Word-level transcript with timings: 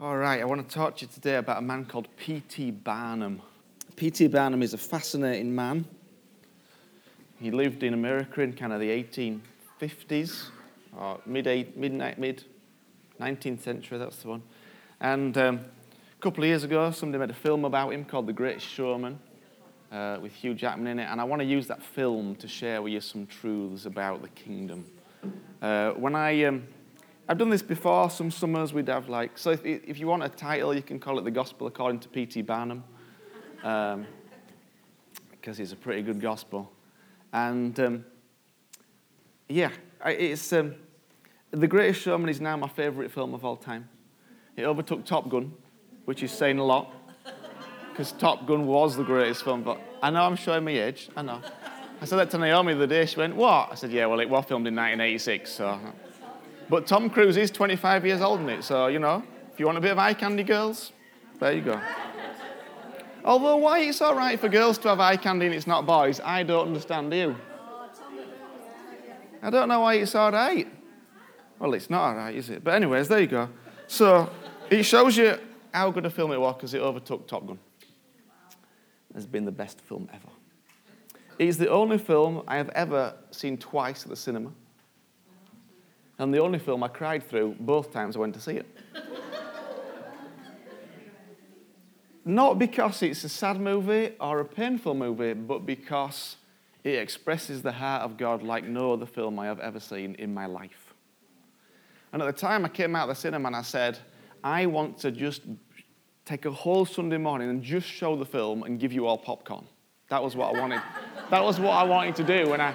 All 0.00 0.16
right, 0.16 0.40
I 0.40 0.44
want 0.44 0.68
to 0.68 0.72
talk 0.72 0.98
to 0.98 1.06
you 1.06 1.10
today 1.12 1.34
about 1.34 1.58
a 1.58 1.60
man 1.60 1.84
called 1.84 2.06
P.T. 2.18 2.70
Barnum. 2.70 3.42
P.T. 3.96 4.28
Barnum 4.28 4.62
is 4.62 4.72
a 4.72 4.78
fascinating 4.78 5.52
man. 5.52 5.84
He 7.40 7.50
lived 7.50 7.82
in 7.82 7.94
America 7.94 8.42
in 8.42 8.52
kind 8.52 8.72
of 8.72 8.78
the 8.78 8.90
1850s, 8.90 10.50
or 10.96 11.18
mid, 11.26 11.46
mid, 11.76 12.16
mid 12.16 12.44
19th 13.20 13.60
century, 13.60 13.98
that's 13.98 14.22
the 14.22 14.28
one. 14.28 14.42
And 15.00 15.36
um, 15.36 15.56
a 16.16 16.22
couple 16.22 16.44
of 16.44 16.48
years 16.48 16.62
ago, 16.62 16.92
somebody 16.92 17.18
made 17.18 17.30
a 17.30 17.40
film 17.40 17.64
about 17.64 17.92
him 17.92 18.04
called 18.04 18.28
The 18.28 18.32
Greatest 18.32 18.68
Showman 18.68 19.18
uh, 19.90 20.18
with 20.22 20.32
Hugh 20.32 20.54
Jackman 20.54 20.86
in 20.86 20.98
it. 21.00 21.08
And 21.10 21.20
I 21.20 21.24
want 21.24 21.42
to 21.42 21.46
use 21.46 21.66
that 21.66 21.82
film 21.82 22.36
to 22.36 22.46
share 22.46 22.82
with 22.82 22.92
you 22.92 23.00
some 23.00 23.26
truths 23.26 23.84
about 23.84 24.22
the 24.22 24.28
kingdom. 24.28 24.84
Uh, 25.60 25.90
when 25.90 26.14
I, 26.14 26.44
um, 26.44 26.68
I've 27.30 27.36
done 27.36 27.50
this 27.50 27.60
before, 27.60 28.08
some 28.08 28.30
summers 28.30 28.72
we'd 28.72 28.88
have 28.88 29.10
like, 29.10 29.36
so 29.36 29.50
if, 29.50 29.64
if 29.64 29.98
you 29.98 30.06
want 30.06 30.22
a 30.22 30.30
title, 30.30 30.74
you 30.74 30.80
can 30.80 30.98
call 30.98 31.18
it 31.18 31.24
The 31.24 31.30
Gospel 31.30 31.66
According 31.66 32.00
to 32.00 32.08
P.T. 32.08 32.40
Barnum, 32.40 32.82
um, 33.62 34.06
because 35.30 35.60
it's 35.60 35.72
a 35.72 35.76
pretty 35.76 36.00
good 36.00 36.22
gospel. 36.22 36.72
And 37.34 37.78
um, 37.80 38.04
yeah, 39.46 39.70
it's, 40.06 40.54
um, 40.54 40.74
The 41.50 41.66
Greatest 41.66 42.00
Showman 42.00 42.30
is 42.30 42.40
now 42.40 42.56
my 42.56 42.68
favourite 42.68 43.10
film 43.10 43.34
of 43.34 43.44
all 43.44 43.56
time. 43.56 43.90
It 44.56 44.64
overtook 44.64 45.04
Top 45.04 45.28
Gun, 45.28 45.52
which 46.06 46.22
is 46.22 46.32
saying 46.32 46.58
a 46.58 46.64
lot 46.64 46.94
because 47.90 48.12
Top 48.12 48.46
Gun 48.46 48.66
was 48.66 48.96
the 48.96 49.04
greatest 49.04 49.44
film. 49.44 49.62
But 49.62 49.78
I 50.02 50.08
know 50.08 50.22
I'm 50.22 50.36
showing 50.36 50.64
my 50.64 50.70
age. 50.70 51.10
I 51.14 51.20
know. 51.22 51.42
I 52.00 52.04
said 52.06 52.16
that 52.20 52.30
to 52.30 52.38
Naomi 52.38 52.72
the 52.72 52.84
other 52.84 52.86
day. 52.86 53.04
She 53.06 53.18
went, 53.18 53.36
"What?" 53.36 53.68
I 53.70 53.74
said, 53.74 53.90
"Yeah, 53.90 54.06
well, 54.06 54.20
it 54.20 54.30
was 54.30 54.44
filmed 54.46 54.66
in 54.66 54.74
1986." 54.74 55.50
So, 55.50 55.78
but 56.68 56.86
Tom 56.86 57.10
Cruise 57.10 57.36
is 57.36 57.50
25 57.50 58.06
years 58.06 58.20
old 58.20 58.40
in 58.40 58.48
it. 58.48 58.64
So 58.64 58.86
you 58.88 58.98
know, 58.98 59.22
if 59.52 59.58
you 59.58 59.66
want 59.66 59.78
a 59.78 59.80
bit 59.80 59.92
of 59.92 59.98
eye 59.98 60.14
candy, 60.14 60.44
girls, 60.44 60.92
there 61.40 61.52
you 61.52 61.62
go. 61.62 61.80
Although 63.24 63.56
why 63.56 63.80
it's 63.80 64.00
all 64.00 64.14
right 64.14 64.38
for 64.38 64.48
girls 64.48 64.78
to 64.78 64.88
have 64.88 65.00
eye 65.00 65.16
candy 65.16 65.46
and 65.46 65.54
it's 65.54 65.66
not 65.66 65.86
boys, 65.86 66.20
I 66.24 66.42
don't 66.42 66.68
understand 66.68 67.12
you. 67.12 67.36
I 69.42 69.50
don't 69.50 69.68
know 69.68 69.80
why 69.80 69.94
it's 69.94 70.14
all 70.14 70.32
right. 70.32 70.66
Well, 71.58 71.74
it's 71.74 71.90
not 71.90 72.02
all 72.02 72.14
right, 72.14 72.34
is 72.34 72.50
it? 72.50 72.62
But 72.62 72.74
anyways, 72.74 73.08
there 73.08 73.20
you 73.20 73.26
go. 73.26 73.48
So 73.86 74.30
it 74.70 74.84
shows 74.84 75.16
you 75.16 75.38
how 75.72 75.90
good 75.90 76.06
a 76.06 76.10
film 76.10 76.32
it 76.32 76.40
was 76.40 76.54
because 76.54 76.74
it 76.74 76.80
overtook 76.80 77.26
Top 77.26 77.46
Gun 77.46 77.58
It's 79.14 79.26
been 79.26 79.44
the 79.44 79.52
best 79.52 79.80
film 79.80 80.08
ever. 80.12 80.28
It 81.38 81.48
is 81.48 81.58
the 81.58 81.68
only 81.68 81.98
film 81.98 82.42
I 82.48 82.56
have 82.56 82.68
ever 82.70 83.14
seen 83.30 83.58
twice 83.58 84.02
at 84.02 84.08
the 84.08 84.16
cinema, 84.16 84.50
and 86.18 86.34
the 86.34 86.38
only 86.38 86.58
film 86.58 86.82
I 86.82 86.88
cried 86.88 87.28
through 87.28 87.56
both 87.60 87.92
times 87.92 88.16
I 88.16 88.18
went 88.18 88.34
to 88.34 88.40
see 88.40 88.56
it. 88.56 88.66
Not 92.24 92.58
because 92.58 93.02
it's 93.02 93.24
a 93.24 93.28
sad 93.28 93.60
movie 93.60 94.12
or 94.20 94.40
a 94.40 94.44
painful 94.44 94.94
movie, 94.94 95.32
but 95.32 95.64
because 95.64 96.36
it 96.84 96.96
expresses 96.96 97.62
the 97.62 97.72
heart 97.72 98.02
of 98.02 98.16
God 98.16 98.42
like 98.42 98.64
no 98.64 98.92
other 98.92 99.06
film 99.06 99.38
I 99.38 99.46
have 99.46 99.60
ever 99.60 99.80
seen 99.80 100.14
in 100.16 100.34
my 100.34 100.46
life. 100.46 100.94
And 102.12 102.20
at 102.22 102.26
the 102.26 102.38
time 102.38 102.64
I 102.64 102.68
came 102.68 102.96
out 102.96 103.08
of 103.08 103.16
the 103.16 103.20
cinema 103.20 103.48
and 103.48 103.56
I 103.56 103.62
said, 103.62 103.98
I 104.42 104.66
want 104.66 104.98
to 104.98 105.10
just 105.10 105.42
take 106.24 106.44
a 106.44 106.50
whole 106.50 106.84
Sunday 106.84 107.16
morning 107.16 107.48
and 107.48 107.62
just 107.62 107.86
show 107.86 108.16
the 108.16 108.26
film 108.26 108.62
and 108.62 108.78
give 108.78 108.92
you 108.92 109.06
all 109.06 109.18
popcorn. 109.18 109.66
That 110.08 110.22
was 110.22 110.36
what 110.36 110.54
I 110.54 110.60
wanted. 110.60 110.82
that 111.30 111.42
was 111.42 111.58
what 111.60 111.72
I 111.72 111.84
wanted 111.84 112.16
to 112.16 112.24
do. 112.24 112.52
And 112.52 112.62
I, 112.62 112.74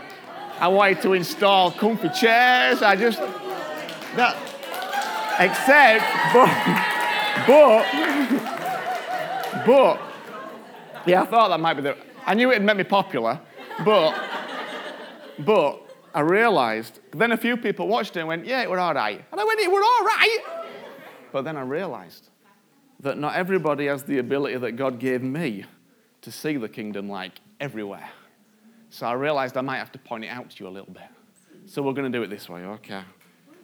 I 0.64 0.68
wanted 0.70 1.02
to 1.02 1.12
install 1.12 1.72
comfy 1.72 2.08
chairs. 2.08 2.82
I 2.82 2.96
just, 2.96 3.20
that, 3.20 4.38
except, 5.38 6.06
but, 6.34 6.48
but, 7.46 7.84
but, 9.66 10.00
yeah, 11.06 11.24
I 11.24 11.26
thought 11.26 11.50
that 11.50 11.60
might 11.60 11.74
be 11.74 11.82
the, 11.82 11.98
I 12.26 12.34
knew 12.34 12.50
it'd 12.50 12.64
make 12.64 12.78
me 12.78 12.86
popular, 12.86 13.42
but, 13.84 14.18
but, 15.40 15.82
I 16.14 16.22
realised, 16.22 17.02
then 17.12 17.34
a 17.34 17.38
few 17.38 17.58
people 17.58 17.90
watched 17.90 18.16
it 18.16 18.20
and 18.20 18.30
went, 18.30 18.46
yeah, 18.46 18.62
it 18.62 18.70
were 18.70 18.80
all 18.80 18.94
right. 18.94 19.22
And 19.34 19.42
I 19.42 19.44
went, 19.44 19.60
it 19.60 19.70
were 19.70 19.84
all 19.84 20.06
right. 20.06 20.40
But 21.34 21.42
then 21.42 21.58
I 21.58 21.64
realised 21.64 22.30
that 23.02 23.18
not 23.18 23.36
everybody 23.36 23.88
has 23.88 24.04
the 24.04 24.20
ability 24.20 24.56
that 24.60 24.78
God 24.78 24.98
gave 24.98 25.24
me 25.24 25.66
to 26.22 26.32
see 26.32 26.56
the 26.56 26.70
kingdom 26.70 27.10
like 27.10 27.42
everywhere. 27.60 28.10
So 28.94 29.08
I 29.08 29.14
realized 29.14 29.58
I 29.58 29.62
might 29.62 29.80
have 29.80 29.92
to 29.94 29.98
point 29.98 30.24
it 30.24 30.28
out 30.28 30.52
to 30.52 30.64
you 30.64 30.70
a 30.70 30.72
little 30.72 30.94
bit. 30.94 31.10
So 31.66 31.82
we're 31.82 31.94
going 31.94 32.12
to 32.12 32.16
do 32.16 32.22
it 32.22 32.30
this 32.30 32.48
way, 32.48 32.62
okay? 32.62 33.02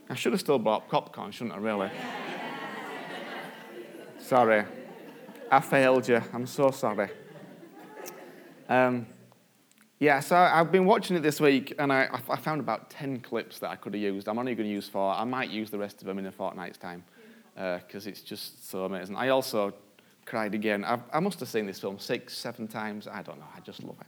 I 0.10 0.16
should 0.16 0.32
have 0.32 0.40
still 0.40 0.58
bought 0.58 0.90
popcorn, 0.90 1.30
shouldn't 1.30 1.56
I, 1.56 1.60
really? 1.60 1.92
sorry. 4.18 4.66
I 5.52 5.60
failed 5.60 6.08
you. 6.08 6.20
I'm 6.34 6.48
so 6.48 6.72
sorry. 6.72 7.12
Um, 8.68 9.06
yeah, 10.00 10.20
so 10.20 10.36
I've 10.36 10.72
been 10.72 10.86
watching 10.86 11.16
it 11.16 11.20
this 11.20 11.40
week 11.40 11.76
and 11.78 11.94
I, 11.94 12.10
I 12.28 12.36
found 12.36 12.60
about 12.60 12.90
10 12.90 13.20
clips 13.20 13.60
that 13.60 13.70
I 13.70 13.76
could 13.76 13.94
have 13.94 14.02
used. 14.02 14.28
I'm 14.28 14.40
only 14.40 14.56
going 14.56 14.68
to 14.68 14.74
use 14.74 14.90
four. 14.90 15.14
I 15.14 15.26
might 15.26 15.52
use 15.52 15.70
the 15.70 15.78
rest 15.78 16.02
of 16.02 16.08
them 16.08 16.18
in 16.18 16.26
a 16.26 16.32
fortnight's 16.32 16.80
time 16.80 17.04
because 17.54 18.08
uh, 18.08 18.10
it's 18.10 18.22
just 18.24 18.68
so 18.68 18.86
amazing. 18.86 19.16
I 19.16 19.30
also 19.30 19.76
cried 20.26 20.56
again. 20.56 20.84
I, 20.84 20.98
I, 21.14 21.20
must 21.20 21.40
have 21.40 21.50
seen 21.50 21.68
this 21.68 21.80
film 21.80 22.00
six, 22.00 22.36
seven 22.36 22.68
times. 22.68 23.08
I 23.08 23.22
don't 23.22 23.38
know. 23.38 23.48
I 23.56 23.60
just 23.60 23.84
love 23.84 23.98
it. 24.02 24.08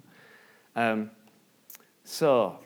Um, 0.75 1.11
so, 2.03 2.59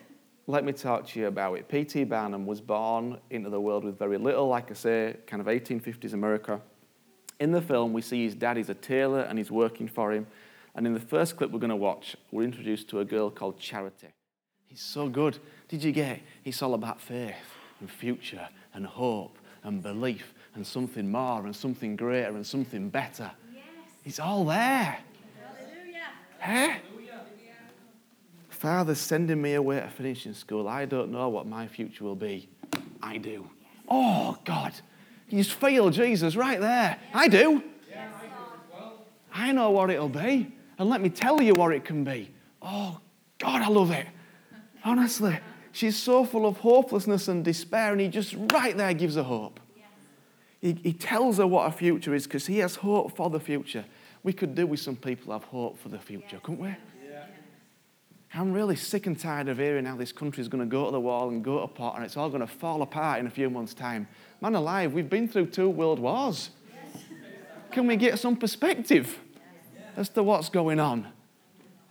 let 0.48 0.64
me 0.64 0.74
talk 0.74 1.08
to 1.08 1.20
you 1.20 1.28
about 1.28 1.56
it. 1.56 1.68
P.T. 1.68 2.04
Barnum 2.04 2.46
was 2.46 2.62
born 2.62 3.18
into 3.32 3.50
the 3.50 3.60
world 3.60 3.84
with 3.84 3.98
very 3.98 4.18
little, 4.18 4.48
like 4.48 4.70
I 4.70 4.76
say, 4.76 5.18
kind 5.26 5.42
of 5.42 5.48
1850s 5.48 6.14
America. 6.14 6.62
In 7.40 7.52
the 7.52 7.62
film, 7.62 7.94
we 7.94 8.02
see 8.02 8.24
his 8.24 8.36
dad 8.36 8.58
is 8.58 8.70
a 8.70 8.76
tailor 8.76 9.22
and 9.22 9.38
he's 9.38 9.52
working 9.52 9.88
for 9.88 10.14
him. 10.14 10.28
And 10.76 10.86
in 10.86 10.94
the 10.94 11.00
first 11.00 11.38
clip 11.38 11.52
we're 11.52 11.60
going 11.60 11.70
to 11.70 11.76
watch, 11.76 12.16
we're 12.32 12.44
introduced 12.44 12.90
to 12.90 13.00
a 13.00 13.06
girl 13.06 13.30
called 13.32 13.60
Charity. 13.60 14.10
He's 14.68 14.82
so 14.82 15.10
good. 15.10 15.40
Did 15.68 15.84
you 15.84 15.92
get 15.92 16.18
it? 16.18 16.24
It's 16.44 16.62
all 16.62 16.74
about 16.74 17.02
faith 17.02 17.36
and 17.80 17.90
future 17.90 18.48
and 18.74 18.86
hope 18.86 19.38
and 19.64 19.82
belief 19.82 20.34
and 20.54 20.66
something 20.66 21.10
more 21.10 21.46
and 21.46 21.56
something 21.56 21.96
greater 21.96 22.36
and 22.36 22.46
something 22.46 22.90
better. 22.90 23.32
Yes. 23.54 23.64
It's 24.04 24.20
all 24.20 24.46
there. 24.46 25.00
Hallelujah. 26.40 26.76
Eh? 26.76 26.95
Father's 28.56 29.00
sending 29.00 29.42
me 29.42 29.54
away 29.54 29.80
to 29.80 29.90
finishing 29.90 30.34
school. 30.34 30.68
I 30.68 30.86
don't 30.86 31.12
know 31.12 31.30
what 31.30 31.46
my 31.46 31.68
future 31.68 32.04
will 32.04 32.16
be. 32.16 32.50
I 33.02 33.18
do. 33.18 33.48
Oh, 33.88 34.38
God. 34.46 34.74
You 35.30 35.44
just 35.44 35.56
feel 35.56 35.90
Jesus 35.90 36.36
right 36.36 36.60
there. 36.60 36.98
I 37.14 37.28
do. 37.28 37.64
I 39.34 39.52
know 39.52 39.72
what 39.72 39.90
it'll 39.90 40.10
be. 40.10 40.52
And 40.80 40.90
let 40.90 41.02
me 41.02 41.10
tell 41.10 41.42
you 41.42 41.54
what 41.54 41.74
it 41.74 41.84
can 41.84 42.04
be. 42.04 42.32
Oh, 42.62 43.00
God, 43.38 43.62
I 43.62 43.68
love 43.68 43.92
it. 43.92 44.08
Honestly. 44.84 45.38
She's 45.76 45.98
so 45.98 46.24
full 46.24 46.46
of 46.46 46.56
hopelessness 46.60 47.28
and 47.28 47.44
despair, 47.44 47.92
and 47.92 48.00
he 48.00 48.08
just 48.08 48.34
right 48.54 48.78
there 48.78 48.94
gives 48.94 49.16
her 49.16 49.24
hope. 49.24 49.60
He, 50.62 50.72
he 50.82 50.94
tells 50.94 51.38
her 51.38 51.46
what 51.46 51.70
her 51.70 51.78
future 51.78 52.16
is 52.16 52.24
because 52.24 52.48
he 52.48 52.60
has 52.60 52.76
hope 52.76 53.14
for 53.18 53.30
the 53.30 53.42
future. 53.42 53.84
We 54.24 54.32
could 54.32 54.56
do 54.56 54.66
with 54.66 54.80
some 54.80 54.96
people 54.96 55.34
have 55.34 55.44
hope 55.44 55.78
for 55.78 55.90
the 55.90 56.00
future, 56.00 56.40
couldn't 56.42 56.62
we? 56.62 56.74
I'm 58.38 58.52
really 58.52 58.76
sick 58.76 59.08
and 59.08 59.18
tired 59.18 59.48
of 59.48 59.60
hearing 59.60 59.86
how 59.86 59.96
this 59.96 60.12
country 60.12 60.42
is 60.42 60.50
going 60.50 60.62
to 60.62 60.70
go 60.70 60.86
to 60.86 60.92
the 60.92 61.00
wall 61.00 61.30
and 61.30 61.42
go 61.42 61.62
to 61.62 61.68
pot 61.68 61.96
and 61.96 62.04
it's 62.04 62.18
all 62.18 62.28
going 62.28 62.42
to 62.42 62.48
fall 62.48 62.82
apart 62.82 63.22
in 63.22 63.28
a 63.28 63.30
few 63.30 63.50
months' 63.50 63.74
time. 63.74 64.10
Man 64.42 64.56
alive, 64.56 64.92
we've 64.92 65.10
been 65.10 65.30
through 65.30 65.48
two 65.48 65.70
world 65.70 66.00
wars. 66.00 66.50
Can 67.72 67.88
we 67.88 67.96
get 67.96 68.20
some 68.20 68.36
perspective 68.36 69.20
as 69.96 70.10
to 70.10 70.24
what's 70.24 70.50
going 70.50 70.82
on? 70.82 71.08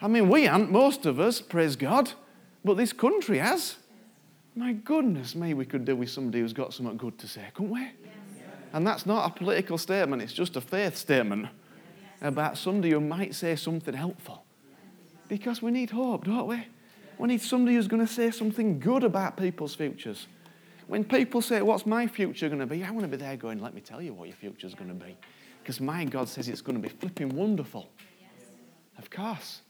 I 0.02 0.08
mean, 0.08 0.28
we 0.28 0.46
aren't, 0.46 0.70
most 0.70 1.06
of 1.06 1.18
us, 1.18 1.40
praise 1.40 1.76
God, 1.76 2.12
but 2.62 2.76
this 2.76 2.92
country 2.92 3.38
has. 3.38 3.76
My 4.54 4.74
goodness 4.74 5.34
me, 5.34 5.54
we 5.54 5.64
could 5.64 5.86
do 5.86 5.96
with 5.96 6.10
somebody 6.10 6.40
who's 6.40 6.52
got 6.52 6.74
something 6.74 6.98
good 6.98 7.18
to 7.20 7.26
say, 7.26 7.42
couldn't 7.54 7.72
we? 7.72 7.88
And 8.74 8.86
that's 8.86 9.06
not 9.06 9.30
a 9.30 9.34
political 9.34 9.78
statement, 9.78 10.20
it's 10.20 10.32
just 10.34 10.56
a 10.56 10.60
faith 10.60 10.96
statement 10.96 11.48
about 12.20 12.58
somebody 12.58 12.90
who 12.90 13.00
might 13.00 13.34
say 13.34 13.56
something 13.56 13.94
helpful. 13.94 14.43
Because 15.28 15.62
we 15.62 15.70
need 15.70 15.90
hope, 15.90 16.24
don't 16.24 16.46
we? 16.46 16.64
We 17.18 17.28
need 17.28 17.42
somebody 17.42 17.76
who's 17.76 17.88
going 17.88 18.04
to 18.06 18.12
say 18.12 18.30
something 18.30 18.78
good 18.78 19.04
about 19.04 19.36
people's 19.36 19.74
futures. 19.74 20.26
When 20.86 21.04
people 21.04 21.40
say, 21.40 21.62
What's 21.62 21.86
my 21.86 22.06
future 22.06 22.48
going 22.48 22.60
to 22.60 22.66
be? 22.66 22.84
I 22.84 22.90
want 22.90 23.02
to 23.02 23.08
be 23.08 23.16
there 23.16 23.36
going, 23.36 23.60
Let 23.60 23.74
me 23.74 23.80
tell 23.80 24.02
you 24.02 24.12
what 24.12 24.28
your 24.28 24.36
future's 24.36 24.74
going 24.74 24.88
to 24.88 24.94
be. 24.94 25.16
Because 25.62 25.80
my 25.80 26.04
God 26.04 26.28
says 26.28 26.48
it's 26.48 26.60
going 26.60 26.80
to 26.80 26.86
be 26.86 26.94
flipping 26.94 27.30
wonderful. 27.30 27.88
Of 28.98 29.08
course. 29.08 29.62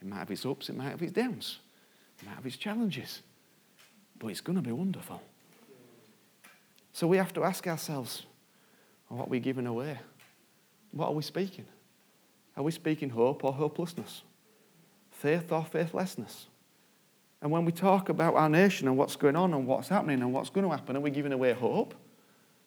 It 0.00 0.08
might 0.08 0.18
have 0.18 0.30
its 0.32 0.44
ups, 0.44 0.68
it 0.68 0.76
might 0.76 0.90
have 0.90 1.02
its 1.02 1.12
downs, 1.12 1.60
it 2.18 2.26
might 2.26 2.34
have 2.34 2.44
its 2.44 2.56
challenges. 2.56 3.22
But 4.18 4.28
it's 4.28 4.40
going 4.40 4.56
to 4.56 4.62
be 4.62 4.72
wonderful. 4.72 5.22
So 6.92 7.06
we 7.06 7.16
have 7.16 7.32
to 7.34 7.44
ask 7.44 7.66
ourselves 7.68 8.26
what 9.08 9.28
are 9.28 9.30
we 9.30 9.40
giving 9.40 9.66
away? 9.66 9.98
What 10.90 11.06
are 11.06 11.14
we 11.14 11.22
speaking? 11.22 11.66
Are 12.56 12.62
we 12.62 12.72
speaking 12.72 13.10
hope 13.10 13.44
or 13.44 13.52
hopelessness? 13.52 14.22
Faith 15.22 15.52
or 15.52 15.64
faithlessness? 15.64 16.48
And 17.40 17.52
when 17.52 17.64
we 17.64 17.70
talk 17.70 18.08
about 18.08 18.34
our 18.34 18.48
nation 18.48 18.88
and 18.88 18.96
what's 18.96 19.14
going 19.14 19.36
on 19.36 19.54
and 19.54 19.68
what's 19.68 19.88
happening 19.88 20.20
and 20.20 20.32
what's 20.32 20.50
going 20.50 20.64
to 20.64 20.70
happen, 20.70 20.96
are 20.96 21.00
we 21.00 21.10
giving 21.10 21.32
away 21.32 21.52
hope 21.52 21.94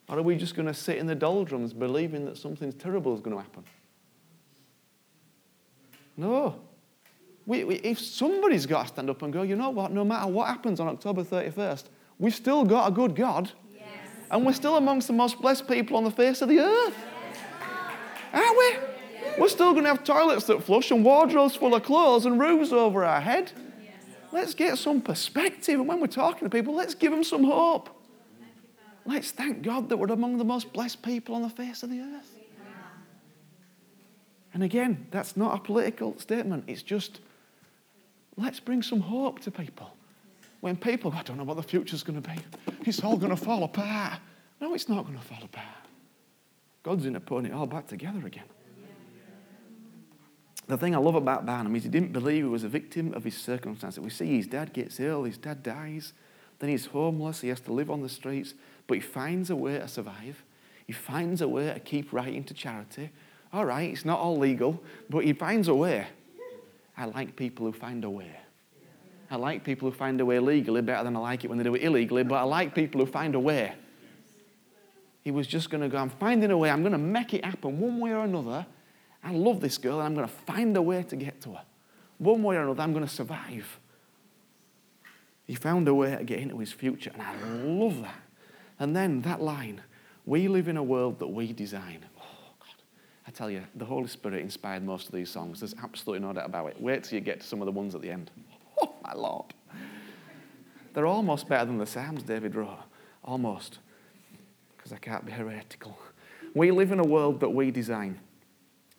Or 0.08 0.20
are 0.20 0.22
we 0.22 0.38
just 0.38 0.56
going 0.56 0.68
to 0.68 0.74
sit 0.74 0.98
in 0.98 1.06
the 1.06 1.16
doldrums 1.16 1.74
believing 1.74 2.24
that 2.26 2.38
something 2.38 2.72
terrible 2.72 3.14
is 3.14 3.20
going 3.20 3.36
to 3.36 3.44
happen? 3.44 3.66
No. 6.16 6.62
We, 7.46 7.66
we, 7.66 7.76
if 7.76 8.00
somebody's 8.00 8.66
got 8.66 8.84
to 8.84 8.88
stand 8.88 9.10
up 9.10 9.22
and 9.22 9.34
go, 9.34 9.42
you 9.42 9.58
know 9.58 9.70
what, 9.70 9.92
no 9.92 10.06
matter 10.06 10.32
what 10.32 10.48
happens 10.48 10.80
on 10.80 10.88
October 10.88 11.26
31st, 11.26 11.84
we've 12.20 12.34
still 12.34 12.64
got 12.64 12.88
a 12.88 12.92
good 12.92 13.18
God. 13.18 13.52
Yes. 13.74 13.86
And 14.32 14.46
we're 14.46 14.54
still 14.54 14.78
amongst 14.78 15.08
the 15.08 15.14
most 15.14 15.42
blessed 15.42 15.68
people 15.68 15.98
on 15.98 16.06
the 16.06 16.12
face 16.12 16.42
of 16.42 16.48
the 16.48 16.60
earth. 16.60 16.96
Yes. 16.96 17.38
Aren't 18.32 18.58
we? 18.58 18.95
We're 19.38 19.50
still 19.50 19.72
going 19.72 19.84
to 19.84 19.90
have 19.90 20.04
toilets 20.04 20.46
that 20.46 20.64
flush 20.64 20.92
and 20.92 21.04
wardrobes 21.04 21.56
full 21.56 21.76
of 21.76 21.84
clothes 21.84 22.26
and 22.26 22.40
roofs 22.40 22.72
over 22.72 23.04
our 23.04 23.22
head. 23.22 23.52
Let's 24.32 24.54
get 24.54 24.78
some 24.78 25.02
perspective. 25.02 25.80
And 25.80 25.88
when 25.88 26.00
we're 26.00 26.08
talking 26.08 26.46
to 26.46 26.50
people, 26.50 26.74
let's 26.74 26.94
give 26.94 27.12
them 27.12 27.24
some 27.24 27.44
hope. 27.44 27.90
Let's 29.06 29.32
thank 29.32 29.62
God 29.62 29.90
that 29.90 29.98
we're 29.98 30.08
among 30.08 30.38
the 30.38 30.44
most 30.44 30.74
blessed 30.74 31.04
people 31.04 31.36
on 31.36 31.42
the 31.42 31.50
face 31.50 31.84
of 31.84 31.90
the 31.90 32.02
earth. 32.02 32.32
And 34.54 34.64
again, 34.64 35.08
that's 35.12 35.36
not 35.36 35.56
a 35.56 35.60
political 35.60 36.18
statement. 36.18 36.64
It's 36.68 36.82
just 36.82 37.20
let's 38.38 38.60
bring 38.60 38.82
some 38.82 39.02
hope 39.02 39.42
to 39.42 39.52
people. 39.52 39.92
When 40.62 40.76
people, 40.76 41.14
I 41.14 41.22
don't 41.24 41.38
know 41.38 41.44
what 41.44 41.58
the 41.58 41.64
future's 41.64 42.04
going 42.04 42.22
to 42.22 42.28
be, 42.28 42.36
it's 42.86 43.04
all 43.04 43.18
going 43.18 43.36
to 43.36 43.42
fall 43.42 43.64
apart. 43.64 44.20
No, 44.60 44.74
it's 44.74 44.90
not 44.90 45.06
going 45.06 45.18
to 45.18 45.24
fall 45.24 45.44
apart. 45.44 45.68
God's 46.84 47.06
in 47.06 47.14
to 47.14 47.20
putting 47.20 47.52
it 47.52 47.54
all 47.54 47.68
back 47.68 47.88
together 47.88 48.26
again. 48.26 48.46
The 50.68 50.78
thing 50.78 50.96
I 50.96 50.98
love 50.98 51.16
about 51.16 51.46
Barnum 51.46 51.76
is 51.76 51.84
he 51.84 51.90
didn't 51.90 52.12
believe 52.12 52.44
he 52.44 52.50
was 52.50 52.64
a 52.64 52.70
victim 52.70 53.14
of 53.14 53.24
his 53.24 53.38
circumstances. 53.38 54.00
We 54.00 54.10
see 54.10 54.38
his 54.38 54.48
dad 54.48 54.74
gets 54.74 55.00
ill, 55.00 55.24
his 55.24 55.38
dad 55.38 55.62
dies, 55.62 56.14
then 56.60 56.70
he's 56.70 56.88
homeless, 56.88 57.42
he 57.42 57.50
has 57.50 57.60
to 57.62 57.74
live 57.74 57.92
on 57.92 58.02
the 58.02 58.10
streets, 58.10 58.56
but 58.88 58.96
he 58.96 59.02
finds 59.02 59.50
a 59.50 59.56
way 59.56 59.78
to 59.78 59.88
survive. 59.88 60.44
He 60.88 60.94
finds 60.94 61.42
a 61.42 61.48
way 61.48 61.72
to 61.72 61.80
keep 61.80 62.12
writing 62.12 62.44
to 62.46 62.54
charity. 62.54 63.12
All 63.54 63.66
right, 63.66 63.92
it's 63.92 64.06
not 64.06 64.20
all 64.20 64.38
legal, 64.38 64.82
but 65.10 65.24
he 65.24 65.34
finds 65.34 65.68
a 65.68 65.76
way. 65.76 66.08
I 66.98 67.06
like 67.06 67.36
people 67.36 67.66
who 67.66 67.72
find 67.72 68.04
a 68.04 68.10
way. 68.10 68.32
I 69.30 69.36
like 69.38 69.64
people 69.64 69.90
who 69.90 69.96
find 69.96 70.20
a 70.22 70.26
way 70.26 70.40
legally 70.40 70.82
better 70.82 71.04
than 71.04 71.16
I 71.16 71.20
like 71.20 71.44
it 71.44 71.48
when 71.48 71.58
they 71.58 71.64
do 71.64 71.76
it 71.76 71.84
illegally, 71.84 72.24
but 72.24 72.36
I 72.36 72.44
like 72.44 72.74
people 72.74 73.02
who 73.02 73.12
find 73.12 73.36
a 73.36 73.40
way. 73.40 73.74
He 75.24 75.32
was 75.32 75.48
just 75.48 75.70
going 75.70 75.82
to 75.82 75.90
go, 75.90 75.98
I'm 75.98 76.10
finding 76.10 76.52
a 76.52 76.58
way, 76.58 76.70
I'm 76.70 76.82
going 76.82 76.92
to 76.92 76.98
make 76.98 77.34
it 77.34 77.44
happen 77.44 77.80
one 77.80 78.00
way 78.00 78.12
or 78.12 78.24
another. 78.24 78.66
I 79.26 79.32
love 79.32 79.60
this 79.60 79.80
girl 79.80 80.00
and 80.00 80.06
I'm 80.06 80.14
going 80.14 80.28
to 80.28 80.34
find 80.34 80.78
a 80.78 80.82
way 80.82 81.02
to 81.02 81.16
get 81.16 81.42
to 81.42 81.54
her. 81.54 81.64
One 82.20 82.44
way 82.44 82.56
or 82.56 82.64
another, 82.64 82.84
I'm 82.84 82.94
going 82.94 83.06
to 83.06 83.12
survive. 83.12 83.80
He 85.46 85.56
found 85.56 85.88
a 85.88 85.94
way 85.94 86.16
to 86.16 86.24
get 86.24 86.40
into 86.40 86.58
his 86.60 86.72
future, 86.72 87.12
and 87.14 87.22
I 87.22 87.36
love 87.64 88.02
that. 88.02 88.20
And 88.80 88.96
then 88.96 89.22
that 89.22 89.42
line, 89.42 89.82
we 90.26 90.48
live 90.48 90.68
in 90.68 90.78
a 90.78 90.84
world 90.84 91.20
that 91.20 91.28
we 91.28 91.54
design. 91.54 92.06
Oh, 92.18 92.54
God. 92.60 92.84
I 93.28 93.32
tell 93.32 93.50
you, 93.50 93.64
the 93.76 93.86
Holy 93.86 94.08
Spirit 94.08 94.42
inspired 94.42 94.84
most 94.84 95.08
of 95.08 95.14
these 95.14 95.30
songs. 95.30 95.60
There's 95.60 95.76
absolutely 95.84 96.26
no 96.26 96.34
doubt 96.34 96.46
about 96.46 96.68
it. 96.70 96.82
Wait 96.82 97.04
till 97.04 97.20
you 97.20 97.22
get 97.22 97.42
to 97.42 97.48
some 97.48 97.62
of 97.62 97.66
the 97.66 97.72
ones 97.72 97.96
at 97.96 98.02
the 98.02 98.12
end. 98.12 98.32
Oh, 98.82 98.94
my 99.02 99.14
Lord. 99.14 99.54
They're 100.94 101.06
almost 101.06 101.48
better 101.48 101.64
than 101.64 101.78
the 101.78 101.86
Psalms 101.86 102.24
David 102.24 102.56
wrote. 102.56 102.78
Almost. 103.24 103.80
Because 104.76 104.92
I 104.92 104.98
can't 104.98 105.26
be 105.26 105.32
heretical. 105.32 105.98
We 106.54 106.72
live 106.72 106.92
in 106.92 107.00
a 107.00 107.06
world 107.06 107.40
that 107.40 107.50
we 107.50 107.72
design. 107.72 108.20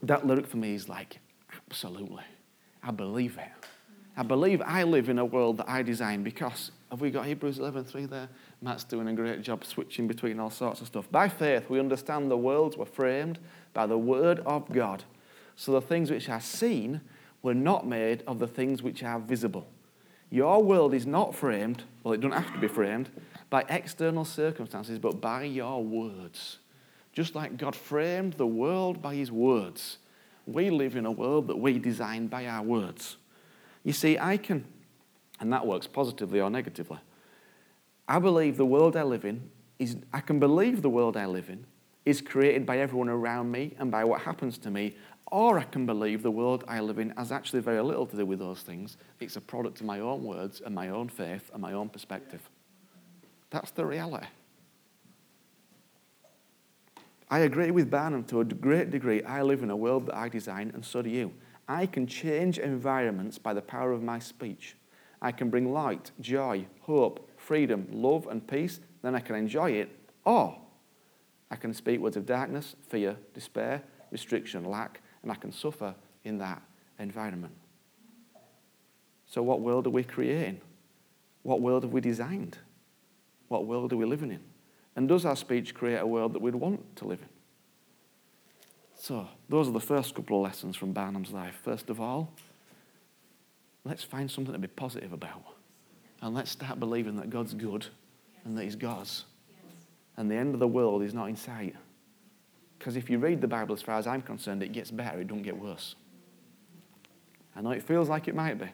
That 0.03 0.27
lyric 0.27 0.47
for 0.47 0.57
me 0.57 0.75
is 0.75 0.89
like, 0.89 1.19
absolutely. 1.53 2.25
I 2.83 2.91
believe 2.91 3.39
it. 3.39 3.67
I 4.17 4.23
believe 4.23 4.63
I 4.65 4.83
live 4.85 5.09
in 5.09 5.19
a 5.19 5.25
world 5.25 5.59
that 5.59 5.69
I 5.69 5.83
design 5.83 6.23
because 6.23 6.71
have 6.91 7.01
we 7.01 7.11
got 7.11 7.27
Hebrews 7.27 7.59
11:3 7.59 8.09
there? 8.09 8.29
Matt's 8.63 8.85
doing 8.85 9.09
a 9.09 9.13
great 9.13 9.43
job 9.43 9.65
switching 9.65 10.07
between 10.07 10.41
all 10.41 10.51
sorts 10.51 10.81
of 10.81 10.87
stuff. 10.87 11.11
By 11.11 11.29
faith, 11.29 11.69
we 11.69 11.79
understand 11.79 12.31
the 12.31 12.37
worlds 12.37 12.77
were 12.77 12.87
framed 12.87 13.39
by 13.75 13.87
the 13.87 13.99
word 13.99 14.39
of 14.41 14.73
God. 14.73 15.05
So 15.55 15.73
the 15.73 15.83
things 15.83 16.11
which 16.11 16.29
are 16.29 16.41
seen 16.41 17.01
were 17.43 17.55
not 17.55 17.87
made 17.87 18.23
of 18.27 18.39
the 18.39 18.47
things 18.47 18.83
which 18.83 19.03
are 19.03 19.19
visible. 19.19 19.67
Your 20.31 20.63
world 20.63 20.95
is 20.95 21.07
not 21.07 21.35
framed, 21.35 21.85
well, 22.03 22.15
it 22.15 22.21
doesn't 22.21 22.43
have 22.43 22.53
to 22.53 22.59
be 22.59 22.69
framed, 22.69 23.11
by 23.51 23.65
external 23.69 24.25
circumstances, 24.25 24.99
but 24.99 25.21
by 25.21 25.45
your 25.45 25.85
words. 25.85 26.59
Just 27.17 27.35
like 27.35 27.57
God 27.57 27.75
framed 27.75 28.35
the 28.35 28.47
world 28.47 29.01
by 29.01 29.15
his 29.15 29.33
words, 29.33 29.97
we 30.47 30.69
live 30.69 30.97
in 30.97 31.07
a 31.07 31.11
world 31.11 31.47
that 31.47 31.57
we 31.57 31.79
design 31.79 32.27
by 32.27 32.47
our 32.47 32.63
words. 32.63 33.17
You 33.85 33.95
see, 33.95 34.19
I 34.19 34.37
can, 34.37 34.67
and 35.41 35.51
that 35.51 35.67
works 35.67 35.87
positively 35.87 36.43
or 36.43 36.51
negatively. 36.51 36.99
I 38.07 38.19
believe 38.19 38.59
the 38.59 38.67
world 38.67 38.99
I 38.99 39.03
live 39.03 39.25
in 39.25 39.49
is, 39.79 39.97
I 40.13 40.21
can 40.21 40.39
believe 40.39 40.83
the 40.83 40.91
world 40.91 41.17
I 41.17 41.25
live 41.25 41.49
in 41.49 41.65
is 42.05 42.21
created 42.21 42.67
by 42.67 42.81
everyone 42.81 43.09
around 43.09 43.51
me 43.51 43.75
and 43.79 43.91
by 43.91 44.05
what 44.05 44.21
happens 44.21 44.59
to 44.59 44.71
me, 44.71 44.95
or 45.33 45.59
I 45.59 45.65
can 45.65 45.87
believe 45.87 46.23
the 46.23 46.31
world 46.31 46.65
I 46.69 46.81
live 46.81 46.99
in 46.99 47.15
has 47.17 47.33
actually 47.33 47.61
very 47.61 47.81
little 47.81 48.05
to 48.05 48.17
do 48.17 48.27
with 48.27 48.41
those 48.41 48.61
things. 48.61 48.99
It's 49.21 49.37
a 49.37 49.41
product 49.41 49.81
of 49.81 49.87
my 49.87 50.01
own 50.01 50.23
words 50.23 50.61
and 50.61 50.75
my 50.75 50.91
own 50.91 51.09
faith 51.09 51.51
and 51.55 51.63
my 51.63 51.73
own 51.73 51.89
perspective. 51.89 52.43
That's 53.49 53.71
the 53.71 53.87
reality. 53.87 54.27
I 57.29 57.41
agree 57.41 57.73
with 57.73 57.91
Barnum 57.91 58.25
to 58.25 58.41
a 58.41 58.45
great 58.45 58.91
degree. 58.91 59.23
I 59.25 59.43
live 59.43 59.63
in 59.63 59.71
a 59.71 59.77
world 59.77 60.07
that 60.07 60.17
I 60.17 60.29
design, 60.29 60.71
and 60.75 60.85
so 60.85 61.03
do 61.03 61.11
you. 61.11 61.33
I 61.69 61.87
can 61.87 62.07
change 62.07 62.59
environments 62.59 63.39
by 63.39 63.53
the 63.53 63.63
power 63.63 63.91
of 63.91 64.03
my 64.03 64.21
speech. 64.21 64.77
I 65.21 65.33
can 65.33 65.51
bring 65.51 65.73
light, 65.73 66.13
joy, 66.21 66.67
hope, 66.83 67.29
freedom, 67.37 67.89
love, 67.91 68.29
and 68.29 68.47
peace. 68.47 68.79
Then 69.03 69.17
I 69.17 69.21
can 69.21 69.35
enjoy 69.35 69.73
it. 69.73 69.91
Or 70.25 70.57
I 71.51 71.57
can 71.57 71.75
speak 71.75 72.01
words 72.01 72.17
of 72.17 72.27
darkness, 72.27 72.77
fear, 72.89 73.17
despair, 73.35 73.83
restriction, 74.13 74.65
lack, 74.65 75.01
and 75.23 75.33
I 75.33 75.35
can 75.35 75.51
suffer 75.51 75.95
in 76.23 76.39
that 76.39 76.63
environment. 76.99 77.55
So, 79.27 79.43
what 79.43 79.61
world 79.61 79.89
are 79.89 79.91
we 79.91 80.05
creating? 80.05 80.61
What 81.43 81.61
world 81.61 81.83
have 81.83 81.93
we 81.93 82.01
designed? 82.01 82.59
What 83.49 83.67
world 83.67 83.93
are 83.93 83.97
we 83.97 84.05
living 84.05 84.31
in? 84.31 84.41
And 84.97 85.09
does 85.09 85.27
our 85.27 85.37
speech 85.37 85.75
create 85.75 85.99
a 85.99 86.07
world 86.07 86.33
that 86.33 86.41
we'd 86.41 86.55
want 86.55 86.97
to 86.97 87.07
live 87.07 87.21
in? 87.21 87.29
So, 88.99 89.29
those 89.49 89.69
are 89.69 89.73
the 89.73 89.79
first 89.79 90.15
couple 90.15 90.39
of 90.39 90.45
lessons 90.45 90.75
from 90.75 90.93
Barnum's 90.93 91.31
life. 91.31 91.61
First 91.63 91.91
of 91.91 92.01
all, 92.01 92.33
let's 93.85 94.03
find 94.03 94.31
something 94.31 94.55
to 94.55 94.59
be 94.59 94.69
positive 94.69 95.13
about. 95.13 95.43
And 96.23 96.35
let's 96.35 96.51
start 96.51 96.81
believing 96.81 97.17
that 97.17 97.29
God's 97.29 97.53
good 97.53 97.87
and 98.45 98.57
that 98.57 98.65
He's 98.65 98.75
God's. 98.75 99.25
And 100.17 100.31
the 100.31 100.35
end 100.35 100.55
of 100.55 100.61
the 100.61 100.67
world 100.67 101.03
is 101.03 101.13
not 101.13 101.29
in 101.29 101.37
sight. 101.37 101.77
Because 102.79 102.97
if 102.97 103.11
you 103.11 103.19
read 103.19 103.43
the 103.43 103.49
Bible, 103.49 103.75
as 103.75 103.83
far 103.83 103.99
as 103.99 104.07
I'm 104.07 104.23
concerned, 104.23 104.63
it 104.63 104.73
gets 104.73 104.91
better, 104.91 105.21
it 105.21 105.29
don't 105.29 105.43
get 105.43 105.59
worse. 105.59 105.95
I 107.55 107.61
know 107.61 107.71
it 107.71 107.83
feels 107.83 108.09
like 108.09 108.29
it 108.29 108.35
might 108.35 108.59
be, 108.59 108.69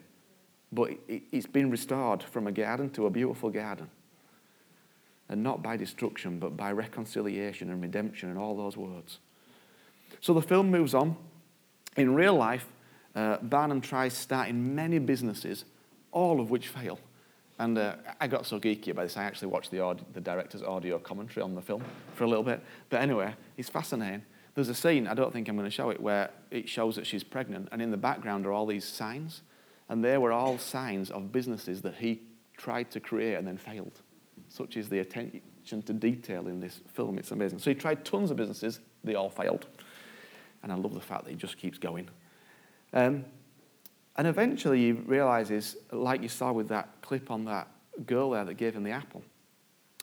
but 0.71 0.93
it's 1.09 1.47
been 1.47 1.71
restored 1.71 2.23
from 2.23 2.47
a 2.47 2.53
garden 2.53 2.91
to 2.91 3.07
a 3.07 3.11
beautiful 3.11 3.51
garden. 3.51 3.89
And 5.33 5.43
not 5.43 5.63
by 5.63 5.79
destruction, 5.79 6.39
but 6.39 6.59
by 6.59 6.73
reconciliation 6.73 7.71
and 7.71 7.81
redemption 7.81 8.29
and 8.29 8.39
all 8.39 8.55
those 8.55 8.77
words. 8.77 9.19
So 10.21 10.35
the 10.35 10.43
film 10.43 10.71
moves 10.71 10.93
on. 10.93 11.17
In 11.97 12.15
real 12.15 12.35
life, 12.35 12.67
uh, 13.15 13.39
Barnum 13.39 13.81
tries 13.81 14.13
starting 14.13 14.75
many 14.75 14.99
businesses, 14.99 15.65
all 16.11 16.39
of 16.39 16.51
which 16.51 16.69
fail. 16.69 16.99
And 17.59 17.79
uh, 17.79 17.95
I 18.21 18.27
got 18.27 18.45
so 18.45 18.61
geeky 18.61 18.89
about 18.89 19.05
this, 19.05 19.17
I 19.17 19.25
actually 19.25 19.49
watched 19.49 19.71
the, 19.71 19.97
the 20.13 20.21
director's 20.21 20.63
audio 20.63 20.99
commentary 20.99 21.43
on 21.43 21.55
the 21.55 21.63
film 21.63 21.83
for 22.15 22.25
a 22.25 22.29
little 22.29 22.45
bit. 22.45 22.63
But 22.91 23.01
anyway, 23.01 23.35
it's 23.57 23.71
fascinating. 23.71 24.25
There's 24.55 24.69
a 24.69 24.75
scene, 24.75 25.07
I 25.07 25.15
don't 25.15 25.33
think 25.33 25.49
I'm 25.49 25.57
going 25.57 25.67
to 25.67 25.75
show 25.75 25.89
it, 25.89 25.99
where 25.99 26.29
it 26.51 26.69
shows 26.69 26.97
that 26.97 27.07
she's 27.07 27.25
pregnant, 27.25 27.71
and 27.73 27.81
in 27.81 27.91
the 27.91 27.97
background 27.97 28.45
are 28.45 28.53
all 28.53 28.67
these 28.67 28.85
signs. 28.85 29.41
And 29.89 30.05
they 30.05 30.19
were 30.19 30.31
all 30.31 30.59
signs 30.59 31.11
of 31.11 31.33
businesses 31.33 31.81
that 31.83 31.95
he 31.95 32.21
tried 32.59 32.91
to 32.91 33.01
create 33.01 33.37
and 33.37 33.49
then 33.49 33.57
failed. 33.57 34.03
Such 34.53 34.77
is 34.77 34.91
the 34.91 34.99
attention 34.99 35.81
to 35.83 35.93
detail 35.95 36.47
in 36.47 36.61
this 36.61 36.81
film. 36.93 37.19
It's 37.19 37.31
amazing. 37.31 37.59
So 37.59 37.71
he 37.71 37.75
tried 37.75 38.05
tons 38.05 38.31
of 38.31 38.37
businesses, 38.37 38.81
they 39.03 39.15
all 39.15 39.31
failed. 39.31 39.67
And 40.63 40.71
I 40.71 40.75
love 40.75 40.93
the 40.93 41.01
fact 41.01 41.25
that 41.25 41.31
he 41.31 41.37
just 41.37 41.57
keeps 41.57 41.79
going. 41.79 42.11
Um, 42.93 43.25
and 44.17 44.27
eventually 44.27 44.79
he 44.79 44.93
realizes, 44.93 45.77
like 45.91 46.21
you 46.21 46.29
saw 46.29 46.53
with 46.53 46.69
that 46.69 46.91
clip 47.01 47.31
on 47.31 47.47
that 47.47 47.67
girl 48.05 48.31
there 48.31 48.45
that 48.45 48.55
gave 48.55 48.75
him 48.75 48.83
the 48.83 48.91
apple, 48.91 49.23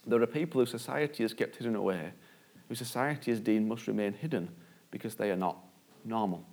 there 0.07 0.19
are 0.19 0.25
people 0.25 0.59
who 0.59 0.65
society 0.65 1.23
has 1.23 1.33
kept 1.35 1.57
hidden 1.57 1.75
away, 1.75 2.11
who 2.67 2.73
society 2.73 3.29
has 3.29 3.39
deemed 3.39 3.67
must 3.67 3.85
remain 3.85 4.13
hidden 4.13 4.49
because 4.89 5.13
they 5.13 5.29
are 5.29 5.35
not 5.35 5.57
normal. 6.03 6.43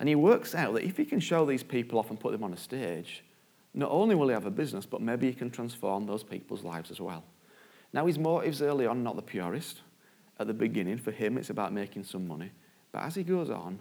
And 0.00 0.08
he 0.08 0.14
works 0.14 0.54
out 0.54 0.72
that 0.72 0.84
if 0.84 0.96
he 0.96 1.04
can 1.04 1.20
show 1.20 1.44
these 1.44 1.62
people 1.62 1.98
off 1.98 2.08
and 2.08 2.18
put 2.18 2.32
them 2.32 2.42
on 2.42 2.54
a 2.54 2.56
stage, 2.56 3.24
not 3.74 3.90
only 3.90 4.14
will 4.14 4.28
he 4.28 4.34
have 4.34 4.46
a 4.46 4.50
business, 4.50 4.86
but 4.86 5.00
maybe 5.00 5.26
he 5.26 5.34
can 5.34 5.50
transform 5.50 6.06
those 6.06 6.22
people's 6.22 6.64
lives 6.64 6.90
as 6.90 7.00
well. 7.00 7.24
Now, 7.92 8.06
his 8.06 8.18
motives 8.18 8.62
early 8.62 8.86
on, 8.86 9.02
not 9.02 9.16
the 9.16 9.22
purest. 9.22 9.82
At 10.40 10.46
the 10.46 10.54
beginning, 10.54 10.98
for 10.98 11.10
him, 11.10 11.36
it's 11.36 11.50
about 11.50 11.72
making 11.72 12.04
some 12.04 12.26
money. 12.28 12.52
But 12.92 13.02
as 13.02 13.14
he 13.14 13.22
goes 13.24 13.50
on, 13.50 13.80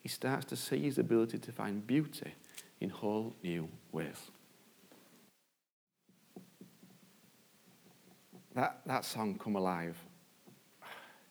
he 0.00 0.08
starts 0.08 0.44
to 0.46 0.56
see 0.56 0.80
his 0.80 0.98
ability 0.98 1.38
to 1.38 1.52
find 1.52 1.86
beauty 1.86 2.34
in 2.80 2.90
whole 2.90 3.34
new 3.42 3.68
ways. 3.92 4.30
That, 8.54 8.80
that 8.86 9.04
song, 9.04 9.38
Come 9.38 9.56
Alive, 9.56 9.96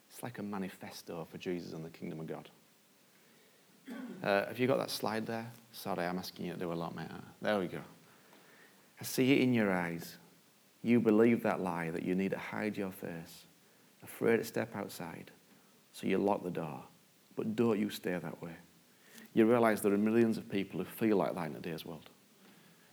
It's 0.09 0.23
like 0.23 0.39
a 0.39 0.43
manifesto 0.43 1.27
for 1.29 1.37
Jesus 1.37 1.73
and 1.73 1.85
the 1.85 1.89
kingdom 1.89 2.19
of 2.19 2.27
God. 2.27 2.49
Uh, 4.23 4.45
have 4.45 4.59
you 4.59 4.67
got 4.67 4.77
that 4.77 4.91
slide 4.91 5.25
there? 5.25 5.51
Sorry, 5.71 6.05
I'm 6.05 6.19
asking 6.19 6.45
you 6.45 6.53
to 6.53 6.59
do 6.59 6.71
a 6.71 6.75
lot, 6.75 6.95
mate. 6.95 7.07
There 7.41 7.59
we 7.59 7.67
go. 7.67 7.79
I 8.99 9.03
see 9.03 9.31
it 9.33 9.39
in 9.39 9.53
your 9.53 9.71
eyes. 9.71 10.17
You 10.83 10.99
believe 10.99 11.43
that 11.43 11.59
lie 11.59 11.91
that 11.91 12.03
you 12.03 12.15
need 12.15 12.31
to 12.31 12.37
hide 12.37 12.77
your 12.77 12.91
face, 12.91 13.45
afraid 14.03 14.37
to 14.37 14.43
step 14.43 14.75
outside, 14.75 15.31
so 15.93 16.07
you 16.07 16.17
lock 16.17 16.43
the 16.43 16.51
door. 16.51 16.83
But 17.35 17.55
don't 17.55 17.79
you 17.79 17.89
stay 17.89 18.17
that 18.17 18.41
way. 18.41 18.53
You 19.33 19.45
realize 19.45 19.81
there 19.81 19.93
are 19.93 19.97
millions 19.97 20.37
of 20.37 20.49
people 20.49 20.79
who 20.79 20.85
feel 20.85 21.17
like 21.17 21.35
that 21.35 21.47
in 21.47 21.53
today's 21.53 21.85
world. 21.85 22.09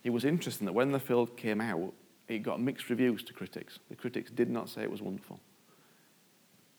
It 0.04 0.10
was 0.10 0.24
interesting 0.24 0.66
that 0.66 0.72
when 0.72 0.92
the 0.92 1.00
film 1.00 1.28
came 1.36 1.60
out, 1.60 1.92
it 2.28 2.38
got 2.38 2.60
mixed 2.60 2.88
reviews 2.88 3.22
to 3.24 3.32
critics. 3.32 3.78
The 3.88 3.96
critics 3.96 4.30
did 4.30 4.48
not 4.48 4.68
say 4.68 4.82
it 4.82 4.90
was 4.90 5.02
wonderful. 5.02 5.40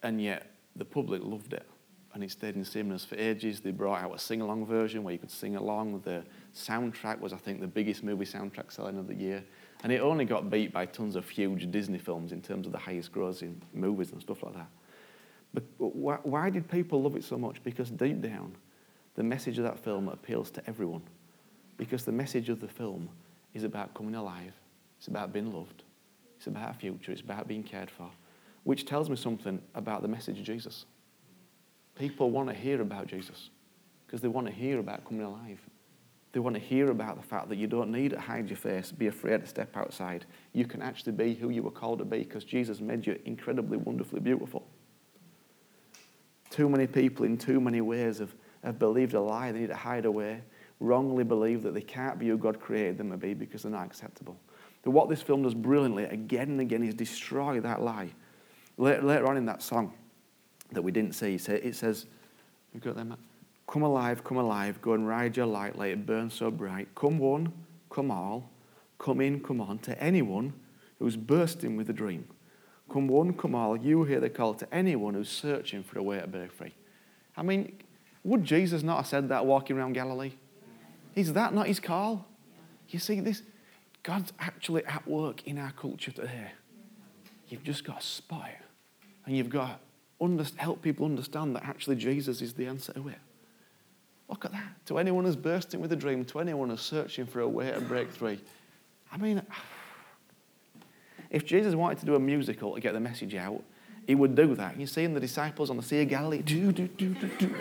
And 0.02 0.22
yet, 0.22 0.52
the 0.76 0.86
public 0.86 1.24
loved 1.24 1.54
it. 1.54 1.68
And 2.14 2.24
it 2.24 2.32
stayed 2.32 2.56
in 2.56 2.66
cinemas 2.66 3.06
for 3.06 3.16
ages. 3.16 3.60
They 3.60 3.72
brought 3.72 4.02
out 4.02 4.16
a 4.16 4.20
sing 4.20 4.42
along 4.42 4.66
version 4.66 5.04
where 5.04 5.14
you 5.14 5.20
could 5.20 5.30
sing 5.30 5.56
along. 5.56 6.02
The 6.04 6.24
soundtrack 6.56 7.20
was, 7.20 7.34
I 7.34 7.38
think, 7.38 7.62
the 7.62 7.68
biggest 7.68 8.04
movie 8.04 8.26
soundtrack 8.26 8.72
selling 8.72 8.98
of 8.98 9.08
the 9.08 9.14
year. 9.14 9.44
And 9.84 9.92
it 9.92 10.02
only 10.02 10.26
got 10.26 10.50
beat 10.50 10.74
by 10.74 10.88
tons 10.88 11.16
of 11.16 11.30
huge 11.30 11.70
Disney 11.72 12.00
films 12.00 12.32
in 12.32 12.42
terms 12.42 12.66
of 12.66 12.72
the 12.72 12.80
highest 12.80 13.12
grossing 13.12 13.56
movies 13.74 14.12
and 14.12 14.20
stuff 14.22 14.42
like 14.44 14.56
that. 14.56 14.70
But 15.54 15.64
why, 15.78 16.18
why 16.24 16.50
did 16.50 16.70
people 16.70 17.02
love 17.02 17.16
it 17.16 17.24
so 17.24 17.38
much? 17.38 17.64
Because 17.64 17.90
deep 17.90 18.22
down, 18.22 18.56
the 19.16 19.24
message 19.24 19.58
of 19.58 19.64
that 19.64 19.80
film 19.80 20.08
appeals 20.08 20.52
to 20.52 20.68
everyone. 20.68 21.02
Because 21.78 22.04
the 22.04 22.12
message 22.12 22.50
of 22.50 22.60
the 22.60 22.68
film 22.68 23.10
is 23.54 23.64
about 23.64 23.94
coming 23.94 24.16
alive, 24.16 24.54
it's 24.98 25.08
about 25.08 25.32
being 25.32 25.54
loved, 25.54 25.84
it's 26.38 26.48
about 26.48 26.72
a 26.72 26.74
future, 26.74 27.12
it's 27.12 27.22
about 27.22 27.48
being 27.48 27.64
cared 27.64 27.90
for, 27.90 28.10
which 28.64 28.86
tells 28.86 29.10
me 29.10 29.16
something 29.16 29.62
about 29.76 30.02
the 30.02 30.08
message 30.08 30.40
of 30.40 30.46
Jesus. 30.46 30.86
People 32.00 32.32
want 32.32 32.48
to 32.48 32.56
hear 32.56 32.82
about 32.82 33.08
Jesus 33.08 33.50
because 34.08 34.22
they 34.22 34.30
want 34.30 34.48
to 34.48 34.54
hear 34.54 34.80
about 34.80 35.04
coming 35.04 35.26
alive. 35.26 35.60
They 36.32 36.40
want 36.40 36.56
to 36.56 36.62
hear 36.62 36.92
about 36.92 37.18
the 37.18 37.28
fact 37.28 37.50
that 37.50 37.58
you 37.58 37.68
don't 37.68 37.92
need 37.92 38.12
to 38.12 38.20
hide 38.20 38.48
your 38.48 38.56
face, 38.56 38.90
be 38.90 39.08
afraid 39.08 39.42
to 39.42 39.48
step 39.48 39.76
outside. 39.76 40.26
You 40.54 40.66
can 40.66 40.82
actually 40.82 41.12
be 41.12 41.34
who 41.34 41.50
you 41.50 41.62
were 41.62 41.72
called 41.72 42.00
to 42.00 42.06
be 42.06 42.20
because 42.20 42.46
Jesus 42.46 42.80
made 42.80 43.06
you 43.06 43.20
incredibly, 43.26 43.78
wonderfully 43.78 44.22
beautiful. 44.22 44.66
Too 46.50 46.70
many 46.70 46.88
people, 46.88 47.26
in 47.26 47.38
too 47.38 47.60
many 47.60 47.82
ways, 47.82 48.20
have, 48.20 48.34
have 48.64 48.80
believed 48.80 49.14
a 49.14 49.20
lie. 49.20 49.52
They 49.52 49.60
need 49.60 49.68
to 49.68 49.76
hide 49.76 50.06
away, 50.06 50.42
wrongly 50.80 51.26
believe 51.26 51.64
that 51.64 51.74
they 51.74 51.82
can't 51.82 52.18
be 52.18 52.30
who 52.30 52.38
God 52.38 52.62
created 52.62 52.98
them 52.98 53.12
to 53.12 53.18
be 53.18 53.34
because 53.34 53.64
they're 53.64 53.72
not 53.74 53.86
acceptable. 53.86 54.40
But 54.84 54.92
what 54.92 55.10
this 55.10 55.22
film 55.22 55.44
does 55.44 55.54
brilliantly, 55.54 56.06
again 56.06 56.50
and 56.52 56.62
again, 56.62 56.82
is 56.82 56.94
destroy 56.94 57.60
that 57.60 57.82
lie. 57.82 58.12
Later, 58.78 59.02
later 59.02 59.28
on 59.28 59.36
in 59.36 59.46
that 59.48 59.62
song 59.62 59.94
that 60.72 60.82
we 60.82 60.92
didn't 60.92 61.14
see, 61.14 61.36
it 61.36 61.76
says, 61.76 62.06
you 62.74 62.80
got 62.80 62.96
them, 62.96 63.16
Come 63.68 63.84
alive, 63.84 64.24
come 64.24 64.38
alive, 64.38 64.82
go 64.82 64.94
and 64.94 65.08
ride 65.08 65.38
your 65.38 65.46
light, 65.46 65.78
let 65.78 65.92
it 65.92 66.06
burn 66.06 66.32
so 66.32 66.50
bright. 66.50 66.88
Come 66.96 67.20
one, 67.20 67.54
come 67.92 68.10
all, 68.10 68.50
come 68.98 69.22
in, 69.22 69.42
come 69.42 69.62
on, 69.62 69.78
to 69.80 70.04
anyone 70.04 70.54
who's 70.98 71.16
bursting 71.16 71.78
with 71.78 71.88
a 71.88 71.94
dream. 71.94 72.28
Come 72.92 73.08
one, 73.08 73.34
come 73.34 73.54
all, 73.54 73.78
you 73.78 74.06
hear 74.06 74.20
the 74.20 74.30
call 74.30 74.56
to 74.56 74.74
anyone 74.74 75.14
who's 75.14 75.30
searching 75.30 75.84
for 75.84 76.00
a 76.00 76.04
way 76.04 76.20
to 76.20 76.26
be 76.26 76.48
free. 76.48 76.74
I 77.38 77.44
mean, 77.44 77.78
would 78.24 78.44
Jesus 78.44 78.82
not 78.82 78.98
have 78.98 79.08
said 79.08 79.30
that 79.30 79.46
walking 79.46 79.78
around 79.78 79.94
Galilee? 79.94 80.32
Is 81.14 81.34
that 81.34 81.54
not 81.54 81.68
his 81.68 81.80
call? 81.80 82.26
You 82.90 82.98
see, 82.98 83.20
this 83.20 83.44
God's 84.02 84.34
actually 84.40 84.84
at 84.86 85.08
work 85.08 85.46
in 85.46 85.60
our 85.60 85.72
culture 85.72 86.12
today. 86.12 86.52
You've 87.50 87.64
just 87.64 87.84
got 87.84 88.02
to 88.02 88.08
spot 88.08 88.48
it. 88.50 88.66
And 89.26 89.38
you've 89.38 89.50
got 89.50 89.68
to 89.68 89.76
help 90.58 90.82
people 90.82 91.06
understand 91.06 91.56
that 91.56 91.64
actually 91.64 91.96
Jesus 91.96 92.42
is 92.42 92.54
the 92.54 92.66
answer 92.66 92.94
to 92.94 93.08
it. 93.08 93.20
Look 94.30 94.46
at 94.46 94.52
that. 94.52 94.86
To 94.88 95.00
anyone 95.00 95.26
who's 95.26 95.36
bursting 95.36 95.80
with 95.80 95.92
a 95.92 95.96
dream, 95.96 96.24
to 96.26 96.40
anyone 96.40 96.70
who's 96.70 96.82
searching 96.82 97.26
for 97.26 97.40
a 97.40 97.48
way 97.48 97.72
to 97.72 97.82
break 97.82 98.12
free. 98.12 98.40
I 99.12 99.18
mean, 99.18 99.42
if 101.32 101.46
Jesus 101.46 101.74
wanted 101.74 102.00
to 102.00 102.06
do 102.06 102.16
a 102.16 102.20
musical 102.20 102.76
to 102.76 102.82
get 102.82 102.94
the 102.94 103.00
message 103.00 103.34
out, 103.34 103.64
he 104.06 104.16
would 104.16 104.36
do 104.36 104.56
that. 104.56 104.80
You 104.80 104.88
see 104.88 105.04
in 105.04 105.14
the 105.14 105.20
disciples 105.20 105.70
on 105.70 105.78
the 105.78 105.84
Sea 105.84 106.02
of 106.02 106.10
Galilee, 106.10 106.42
do, 106.42 106.72
do, 106.72 106.88
do, 106.88 107.14
do, 107.14 107.28
do. 107.28 107.56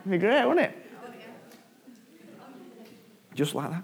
It'd 0.00 0.10
be 0.10 0.18
great, 0.18 0.44
wouldn't 0.46 0.66
it? 0.66 0.76
Just 3.34 3.54
like 3.54 3.70
that. 3.70 3.82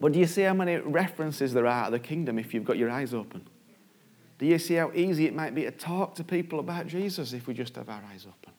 But 0.00 0.12
do 0.12 0.18
you 0.18 0.26
see 0.26 0.42
how 0.42 0.54
many 0.54 0.76
references 0.76 1.52
there 1.52 1.66
are 1.66 1.86
to 1.86 1.90
the 1.90 1.98
kingdom 1.98 2.38
if 2.38 2.54
you've 2.54 2.64
got 2.64 2.78
your 2.78 2.90
eyes 2.90 3.14
open? 3.14 3.46
Do 4.38 4.46
you 4.46 4.58
see 4.58 4.74
how 4.74 4.92
easy 4.94 5.26
it 5.26 5.34
might 5.34 5.54
be 5.54 5.62
to 5.62 5.70
talk 5.72 6.14
to 6.16 6.24
people 6.24 6.60
about 6.60 6.86
Jesus 6.86 7.32
if 7.32 7.48
we 7.48 7.54
just 7.54 7.74
have 7.74 7.88
our 7.88 8.02
eyes 8.12 8.24
open? 8.26 8.52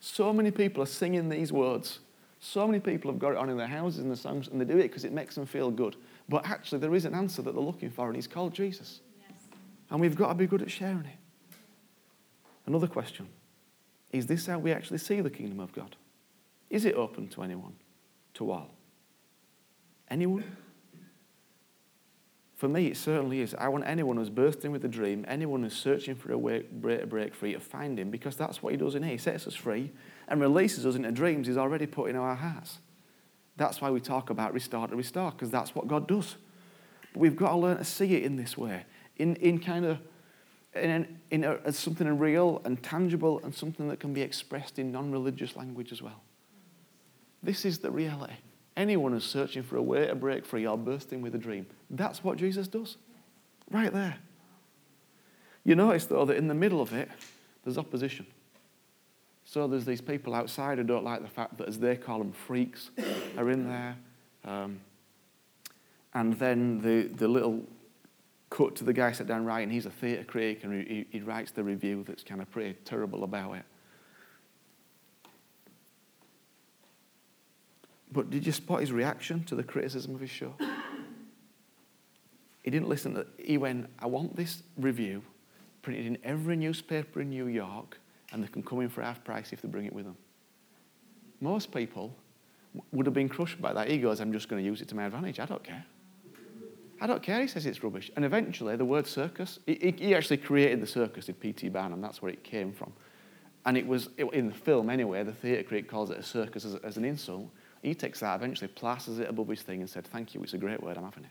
So 0.00 0.32
many 0.32 0.50
people 0.50 0.82
are 0.82 0.86
singing 0.86 1.28
these 1.28 1.52
words. 1.52 2.00
So 2.40 2.66
many 2.66 2.80
people 2.80 3.10
have 3.10 3.18
got 3.18 3.32
it 3.32 3.38
on 3.38 3.48
in 3.48 3.56
their 3.56 3.66
houses 3.66 4.00
and 4.00 4.10
the 4.10 4.16
songs, 4.16 4.48
and 4.48 4.60
they 4.60 4.64
do 4.64 4.78
it 4.78 4.84
because 4.84 5.04
it 5.04 5.12
makes 5.12 5.34
them 5.34 5.46
feel 5.46 5.70
good. 5.70 5.96
But 6.28 6.46
actually, 6.46 6.78
there 6.78 6.94
is 6.94 7.04
an 7.04 7.14
answer 7.14 7.42
that 7.42 7.52
they're 7.52 7.62
looking 7.62 7.90
for, 7.90 8.06
and 8.06 8.16
he's 8.16 8.26
called 8.26 8.54
Jesus. 8.54 9.00
Yes. 9.20 9.38
And 9.90 10.00
we've 10.00 10.16
got 10.16 10.28
to 10.28 10.34
be 10.34 10.46
good 10.46 10.62
at 10.62 10.70
sharing 10.70 11.04
it. 11.04 11.18
Another 12.66 12.86
question 12.86 13.26
Is 14.12 14.26
this 14.26 14.46
how 14.46 14.58
we 14.58 14.72
actually 14.72 14.98
see 14.98 15.20
the 15.20 15.30
kingdom 15.30 15.60
of 15.60 15.72
God? 15.72 15.96
Is 16.68 16.84
it 16.84 16.94
open 16.94 17.28
to 17.28 17.42
anyone? 17.42 17.74
To 18.34 18.50
all? 18.50 18.70
Anyone? 20.10 20.44
For 22.56 22.68
me, 22.68 22.88
it 22.88 22.98
certainly 22.98 23.40
is. 23.40 23.54
I 23.54 23.68
want 23.68 23.86
anyone 23.86 24.18
who's 24.18 24.28
bursting 24.28 24.70
with 24.70 24.84
a 24.84 24.88
dream, 24.88 25.24
anyone 25.26 25.62
who's 25.62 25.72
searching 25.72 26.14
for 26.14 26.30
a 26.32 26.36
way 26.36 26.58
to 26.60 27.06
break 27.06 27.34
free, 27.34 27.54
to 27.54 27.60
find 27.60 27.98
him, 27.98 28.10
because 28.10 28.36
that's 28.36 28.62
what 28.62 28.72
he 28.72 28.76
does 28.76 28.94
in 28.94 29.02
here. 29.02 29.12
He 29.12 29.18
sets 29.18 29.46
us 29.46 29.54
free 29.54 29.90
and 30.28 30.40
releases 30.42 30.84
us 30.84 30.94
into 30.94 31.10
dreams 31.10 31.46
he's 31.46 31.56
already 31.56 31.86
put 31.86 32.10
in 32.10 32.16
our 32.16 32.34
hearts. 32.34 32.78
That's 33.56 33.80
why 33.80 33.90
we 33.90 34.00
talk 34.00 34.28
about 34.28 34.52
restore 34.52 34.88
to 34.88 34.94
restore, 34.94 35.30
because 35.30 35.50
that's 35.50 35.74
what 35.74 35.88
God 35.88 36.06
does. 36.06 36.36
But 37.14 37.20
we've 37.20 37.36
got 37.36 37.52
to 37.52 37.56
learn 37.56 37.78
to 37.78 37.84
see 37.84 38.14
it 38.14 38.24
in 38.24 38.36
this 38.36 38.58
way, 38.58 38.84
in, 39.16 39.36
in 39.36 39.58
kind 39.58 39.86
of 39.86 39.98
in, 40.74 41.18
in 41.30 41.44
a, 41.44 41.58
as 41.64 41.78
something 41.78 42.18
real 42.18 42.60
and 42.64 42.82
tangible 42.82 43.40
and 43.42 43.54
something 43.54 43.88
that 43.88 44.00
can 44.00 44.12
be 44.12 44.22
expressed 44.22 44.78
in 44.78 44.92
non 44.92 45.10
religious 45.10 45.56
language 45.56 45.92
as 45.92 46.02
well. 46.02 46.22
This 47.42 47.64
is 47.64 47.78
the 47.78 47.90
reality. 47.90 48.34
Anyone 48.76 49.12
who's 49.12 49.24
searching 49.24 49.62
for 49.62 49.76
a 49.76 49.82
way 49.82 50.06
to 50.06 50.14
break 50.14 50.46
free 50.46 50.66
or 50.66 50.78
bursting 50.78 51.22
with 51.22 51.34
a 51.34 51.38
dream, 51.38 51.66
that's 51.90 52.22
what 52.22 52.38
Jesus 52.38 52.68
does. 52.68 52.96
Right 53.70 53.92
there. 53.92 54.16
You 55.64 55.74
notice, 55.74 56.06
though, 56.06 56.24
that 56.24 56.36
in 56.36 56.48
the 56.48 56.54
middle 56.54 56.80
of 56.80 56.92
it, 56.92 57.08
there's 57.64 57.78
opposition. 57.78 58.26
So 59.44 59.66
there's 59.66 59.84
these 59.84 60.00
people 60.00 60.34
outside 60.34 60.78
who 60.78 60.84
don't 60.84 61.04
like 61.04 61.22
the 61.22 61.28
fact 61.28 61.58
that, 61.58 61.68
as 61.68 61.78
they 61.78 61.96
call 61.96 62.18
them, 62.18 62.32
freaks 62.32 62.90
are 63.36 63.50
in 63.50 63.68
there. 63.68 63.96
Um, 64.44 64.80
and 66.14 66.34
then 66.38 66.80
the, 66.80 67.08
the 67.14 67.28
little 67.28 67.62
cut 68.48 68.76
to 68.76 68.84
the 68.84 68.92
guy 68.92 69.12
sat 69.12 69.26
down 69.26 69.44
writing, 69.44 69.70
he's 69.70 69.86
a 69.86 69.90
theatre 69.90 70.24
critic, 70.24 70.64
and 70.64 70.86
he, 70.86 71.06
he 71.10 71.20
writes 71.20 71.52
the 71.52 71.62
review 71.62 72.04
that's 72.06 72.22
kind 72.22 72.40
of 72.40 72.50
pretty 72.50 72.76
terrible 72.84 73.24
about 73.24 73.54
it. 73.54 73.64
But 78.12 78.30
did 78.30 78.44
you 78.44 78.52
spot 78.52 78.80
his 78.80 78.92
reaction 78.92 79.44
to 79.44 79.54
the 79.54 79.62
criticism 79.62 80.14
of 80.14 80.20
his 80.20 80.30
show? 80.30 80.54
He 82.62 82.70
didn't 82.70 82.88
listen. 82.88 83.14
To, 83.14 83.26
he 83.38 83.56
went, 83.56 83.88
I 83.98 84.06
want 84.06 84.36
this 84.36 84.62
review 84.76 85.22
printed 85.82 86.06
in 86.06 86.18
every 86.24 86.56
newspaper 86.56 87.20
in 87.20 87.30
New 87.30 87.46
York, 87.46 87.98
and 88.32 88.44
they 88.44 88.48
can 88.48 88.62
come 88.62 88.80
in 88.80 88.88
for 88.88 89.02
half 89.02 89.24
price 89.24 89.52
if 89.52 89.62
they 89.62 89.68
bring 89.68 89.86
it 89.86 89.92
with 89.92 90.04
them. 90.04 90.16
Most 91.40 91.72
people 91.72 92.14
would 92.92 93.06
have 93.06 93.14
been 93.14 93.28
crushed 93.28 93.60
by 93.60 93.72
that. 93.72 93.88
He 93.88 93.98
goes, 93.98 94.20
I'm 94.20 94.32
just 94.32 94.48
going 94.48 94.62
to 94.62 94.66
use 94.66 94.82
it 94.82 94.88
to 94.88 94.94
my 94.94 95.04
advantage. 95.04 95.40
I 95.40 95.46
don't 95.46 95.64
care. 95.64 95.84
I 97.00 97.06
don't 97.06 97.22
care. 97.22 97.40
He 97.40 97.46
says 97.46 97.64
it's 97.64 97.82
rubbish. 97.82 98.10
And 98.14 98.24
eventually, 98.24 98.76
the 98.76 98.84
word 98.84 99.06
circus, 99.06 99.58
he, 99.66 99.94
he 99.96 100.14
actually 100.14 100.36
created 100.36 100.82
the 100.82 100.86
circus, 100.86 101.26
did 101.26 101.40
P.T. 101.40 101.70
Barnum. 101.70 102.02
That's 102.02 102.20
where 102.20 102.30
it 102.30 102.44
came 102.44 102.72
from. 102.72 102.92
And 103.64 103.76
it 103.76 103.86
was, 103.86 104.10
in 104.18 104.48
the 104.48 104.54
film 104.54 104.90
anyway, 104.90 105.22
the 105.22 105.32
theatre 105.32 105.62
critic 105.62 105.88
calls 105.88 106.10
it 106.10 106.18
a 106.18 106.22
circus 106.22 106.64
as, 106.64 106.74
as 106.76 106.98
an 106.98 107.04
insult. 107.04 107.48
He 107.82 107.94
takes 107.94 108.20
that, 108.20 108.36
eventually 108.36 108.68
plasters 108.68 109.18
it 109.18 109.28
above 109.28 109.48
his 109.48 109.62
thing 109.62 109.80
and 109.80 109.88
said, 109.88 110.06
Thank 110.06 110.34
you, 110.34 110.42
it's 110.42 110.54
a 110.54 110.58
great 110.58 110.82
word, 110.82 110.96
I'm 110.96 111.04
having 111.04 111.24
it. 111.24 111.30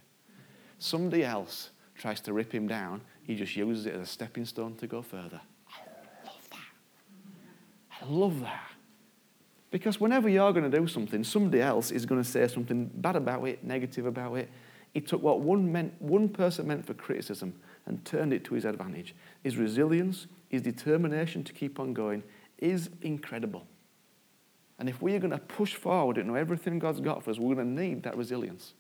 Somebody 0.79 1.23
else 1.23 1.69
tries 1.95 2.21
to 2.21 2.33
rip 2.33 2.53
him 2.53 2.67
down, 2.67 3.01
he 3.23 3.35
just 3.35 3.55
uses 3.55 3.85
it 3.85 3.93
as 3.93 4.01
a 4.01 4.05
stepping 4.05 4.45
stone 4.45 4.75
to 4.77 4.87
go 4.87 5.01
further. 5.01 5.41
I 5.69 6.25
love 6.25 6.49
that. 6.49 8.01
I 8.01 8.05
love 8.05 8.39
that. 8.41 8.71
Because 9.71 9.99
whenever 9.99 10.29
you're 10.29 10.51
going 10.51 10.69
to 10.69 10.79
do 10.79 10.87
something, 10.87 11.23
somebody 11.23 11.61
else 11.61 11.91
is 11.91 12.05
going 12.05 12.21
to 12.23 12.27
say 12.27 12.47
something 12.47 12.89
bad 12.95 13.15
about 13.15 13.47
it, 13.47 13.63
negative 13.63 14.05
about 14.05 14.35
it. 14.35 14.49
He 14.93 15.01
took 15.01 15.21
what 15.21 15.41
one, 15.41 15.71
meant, 15.71 15.93
one 16.01 16.29
person 16.29 16.67
meant 16.67 16.87
for 16.87 16.95
criticism 16.95 17.53
and 17.85 18.03
turned 18.03 18.33
it 18.33 18.43
to 18.45 18.55
his 18.55 18.65
advantage. 18.65 19.13
His 19.43 19.57
resilience, 19.57 20.25
his 20.47 20.63
determination 20.63 21.43
to 21.43 21.53
keep 21.53 21.79
on 21.79 21.93
going 21.93 22.23
is 22.57 22.89
incredible. 23.03 23.67
And 24.79 24.87
if 24.87 25.01
we 25.01 25.13
are 25.13 25.19
going 25.19 25.31
to 25.31 25.37
push 25.37 25.75
forward 25.75 26.17
and 26.17 26.29
know 26.29 26.35
everything 26.35 26.79
God's 26.79 27.01
got 27.01 27.23
for 27.23 27.31
us, 27.31 27.37
we're 27.37 27.53
going 27.53 27.75
to 27.75 27.81
need 27.81 28.01
that 28.03 28.17
resilience. 28.17 28.73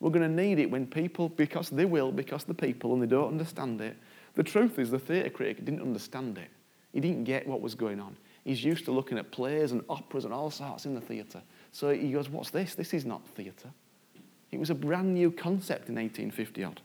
We're 0.00 0.10
going 0.10 0.28
to 0.28 0.42
need 0.42 0.58
it 0.58 0.70
when 0.70 0.86
people, 0.86 1.28
because 1.28 1.68
they 1.68 1.84
will, 1.84 2.10
because 2.10 2.44
the 2.44 2.54
people, 2.54 2.94
and 2.94 3.02
they 3.02 3.06
don't 3.06 3.28
understand 3.28 3.82
it. 3.82 3.96
The 4.34 4.42
truth 4.42 4.78
is, 4.78 4.90
the 4.90 4.98
theatre 4.98 5.28
critic 5.28 5.62
didn't 5.64 5.82
understand 5.82 6.38
it. 6.38 6.48
He 6.92 7.00
didn't 7.00 7.24
get 7.24 7.46
what 7.46 7.60
was 7.60 7.74
going 7.74 8.00
on. 8.00 8.16
He's 8.44 8.64
used 8.64 8.86
to 8.86 8.92
looking 8.92 9.18
at 9.18 9.30
plays 9.30 9.72
and 9.72 9.84
operas 9.90 10.24
and 10.24 10.32
all 10.32 10.50
sorts 10.50 10.86
in 10.86 10.94
the 10.94 11.00
theatre. 11.00 11.42
So 11.70 11.90
he 11.90 12.10
goes, 12.12 12.30
What's 12.30 12.50
this? 12.50 12.74
This 12.74 12.94
is 12.94 13.04
not 13.04 13.26
theatre. 13.36 13.70
It 14.50 14.58
was 14.58 14.70
a 14.70 14.74
brand 14.74 15.14
new 15.14 15.30
concept 15.30 15.88
in 15.90 15.96
1850 15.96 16.64
odd. 16.64 16.80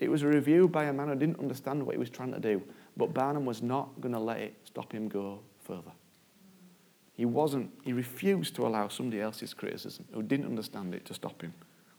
It 0.00 0.10
was 0.10 0.22
a 0.22 0.26
review 0.26 0.66
by 0.66 0.84
a 0.84 0.92
man 0.92 1.08
who 1.08 1.14
didn't 1.14 1.38
understand 1.38 1.84
what 1.84 1.94
he 1.94 1.98
was 1.98 2.10
trying 2.10 2.32
to 2.32 2.40
do, 2.40 2.62
but 2.96 3.14
Barnum 3.14 3.44
was 3.44 3.62
not 3.62 4.00
going 4.00 4.14
to 4.14 4.18
let 4.18 4.40
it 4.40 4.56
stop 4.64 4.90
him 4.90 5.06
go 5.08 5.40
further. 5.62 5.92
He 7.14 7.24
wasn't, 7.24 7.70
he 7.84 7.92
refused 7.92 8.54
to 8.56 8.66
allow 8.66 8.88
somebody 8.88 9.20
else's 9.20 9.54
criticism 9.54 10.06
who 10.12 10.22
didn't 10.22 10.46
understand 10.46 10.94
it 10.94 11.04
to 11.06 11.14
stop 11.14 11.42
him. 11.42 11.52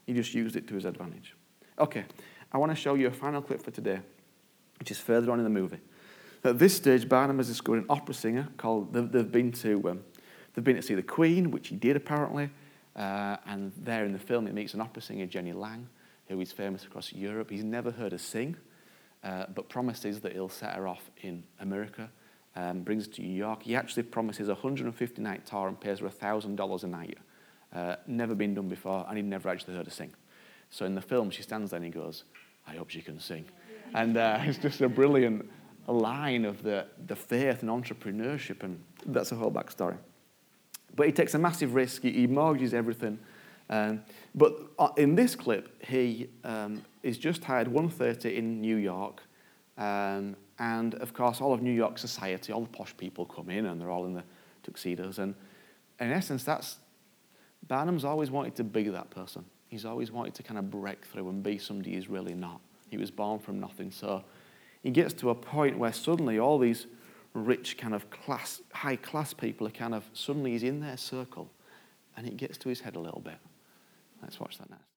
He 0.05 0.13
just 0.13 0.34
used 0.34 0.55
it 0.55 0.67
to 0.67 0.75
his 0.75 0.86
advantage. 0.86 1.36
Okay, 1.79 2.05
I 2.51 2.58
want 2.58 2.72
to 2.72 2.75
show 2.75 2.96
you 2.96 3.08
a 3.08 3.12
final 3.12 3.41
clip 3.41 3.62
for 3.62 3.72
today, 3.72 4.00
which 4.79 4.91
is 4.91 5.00
further 5.00 5.32
on 5.32 5.39
in 5.39 5.43
the 5.43 5.50
movie. 5.50 5.79
At 6.43 6.60
this 6.60 6.75
stage, 6.75 7.08
Barnum 7.08 7.38
has 7.38 7.48
discovered 7.48 7.79
an 7.79 7.86
opera 7.89 8.13
singer 8.13 8.50
called, 8.58 8.93
they've, 8.93 9.32
been 9.32 9.51
to, 9.53 9.89
um, 9.89 10.03
they've 10.53 10.63
been 10.63 10.75
to 10.75 10.82
see 10.82 10.96
the 10.96 11.03
Queen, 11.03 11.51
which 11.51 11.70
he 11.70 11.75
did 11.75 11.96
apparently, 11.96 12.50
uh, 12.96 13.38
and 13.46 13.72
there 13.77 14.05
in 14.05 14.12
the 14.12 14.20
film, 14.20 14.46
he 14.46 14.51
meets 14.51 14.74
an 14.74 14.82
opera 14.82 15.01
singer, 15.01 15.25
Jenny 15.25 15.53
Lind, 15.53 15.88
who 16.27 16.39
is 16.41 16.51
famous 16.51 16.84
across 16.84 17.13
Europe. 17.13 17.50
He's 17.50 17.63
never 17.63 17.91
heard 17.91 18.12
her 18.12 18.17
sing, 18.17 18.58
uh, 19.24 19.46
but 19.55 19.70
promises 19.70 20.20
that 20.22 20.34
he'll 20.34 20.50
set 20.50 20.75
her 20.75 20.88
off 20.88 21.10
in 21.22 21.43
America, 21.60 22.10
um, 22.55 22.81
brings 22.81 23.05
her 23.05 23.12
to 23.13 23.22
New 23.22 23.36
York. 23.36 23.63
He 23.63 23.75
actually 23.75 24.03
promises 24.03 24.48
a 24.48 24.53
150 24.53 25.22
night 25.22 25.45
tour 25.45 25.67
and 25.67 25.79
pays 25.79 26.00
her 26.00 26.10
$1,000 26.10 26.83
a 26.83 26.88
night. 26.88 27.17
Uh, 27.74 27.95
never 28.05 28.36
been 28.36 28.53
done 28.53 28.69
before, 28.69 29.05
and 29.07 29.17
he'd 29.17 29.25
never 29.25 29.50
actually 29.50 29.74
heard 29.75 29.86
her 29.86 29.91
sing. 29.91 30.13
So 30.69 30.86
in 30.86 30.95
the 30.95 31.01
film, 31.01 31.31
she 31.31 31.41
stands 31.41 31.72
there 31.72 31.77
and 31.77 31.86
he 31.86 31.91
goes, 31.91 32.24
I 32.67 32.75
hope 32.75 32.89
she 32.89 33.01
can 33.01 33.19
sing. 33.19 33.45
And 33.93 34.17
uh, 34.17 34.39
it's 34.43 34.57
just 34.57 34.81
a 34.81 34.89
brilliant 34.89 35.50
line 35.88 36.45
of 36.45 36.63
the, 36.63 36.86
the 37.07 37.15
faith 37.15 37.62
and 37.62 37.69
entrepreneurship, 37.69 38.63
and 38.63 38.81
that's 39.05 39.31
a 39.31 39.36
whole 39.36 39.51
backstory. 39.51 39.98
But 40.95 41.07
he 41.07 41.12
takes 41.12 41.33
a 41.33 41.39
massive 41.39 41.74
risk, 41.74 42.03
he, 42.03 42.12
he 42.12 42.27
mortgages 42.27 42.74
everything. 42.74 43.19
Um, 43.69 44.01
but 44.36 44.55
uh, 44.77 44.89
in 44.98 45.15
this 45.15 45.36
clip, 45.36 45.83
he 45.83 46.29
um, 46.43 46.83
is 47.01 47.17
just 47.17 47.43
hired 47.43 47.67
130 47.67 48.38
in 48.38 48.62
New 48.62 48.75
York. 48.75 49.22
Um, 49.77 50.36
and 50.63 50.96
of 50.96 51.13
course, 51.13 51.41
all 51.41 51.53
of 51.53 51.62
New 51.62 51.74
York 51.74 51.98
society, 51.98 52.53
all 52.53 52.62
the 52.62 52.70
posh 52.70 52.96
people 52.96 53.25
come 53.25 53.50
in 53.50 53.65
and 53.65 53.82
they're 53.82 53.89
all 53.89 54.05
in 54.05 54.13
the 54.13 54.24
tuxedos. 54.63 55.20
And 55.20 55.36
in 56.00 56.10
essence, 56.10 56.46
that's 56.46 56.77
Barnum's 57.67 58.05
always 58.05 58.32
wanted 58.32 58.55
to 58.55 58.63
be 58.63 58.88
that 58.88 59.10
person. 59.10 59.43
He's 59.67 59.84
always 59.84 60.10
wanted 60.10 60.36
to 60.36 60.43
kind 60.43 60.58
of 60.58 60.72
break 60.72 61.05
through 61.05 61.27
and 61.27 61.43
be 61.43 61.58
somebody 61.58 61.96
he's 61.96 62.10
really 62.10 62.34
not. 62.34 62.62
He 62.89 62.98
was 62.98 63.12
born 63.12 63.39
from 63.39 63.60
nothing. 63.60 63.91
So 63.91 64.24
he 64.84 64.89
gets 64.89 65.13
to 65.15 65.32
a 65.32 65.36
point 65.36 65.77
where 65.77 65.91
suddenly 65.91 66.39
all 66.39 66.58
these 66.58 66.88
rich 67.34 67.77
kind 67.77 67.93
of 67.93 68.10
class, 68.10 68.62
high 68.72 68.96
class 68.96 69.34
people 69.34 69.67
are 69.67 69.72
kind 69.72 69.93
of, 69.93 70.10
suddenly 70.13 70.51
he's 70.51 70.63
in 70.63 70.79
their 70.79 70.98
circle 70.98 71.51
and 72.15 72.25
it 72.25 72.38
gets 72.38 72.58
to 72.60 72.70
his 72.70 72.79
head 72.79 72.96
a 72.96 73.00
little 73.00 73.22
bit. 73.22 73.39
Let's 74.22 74.39
watch 74.39 74.58
that 74.60 74.70
next. 74.70 74.93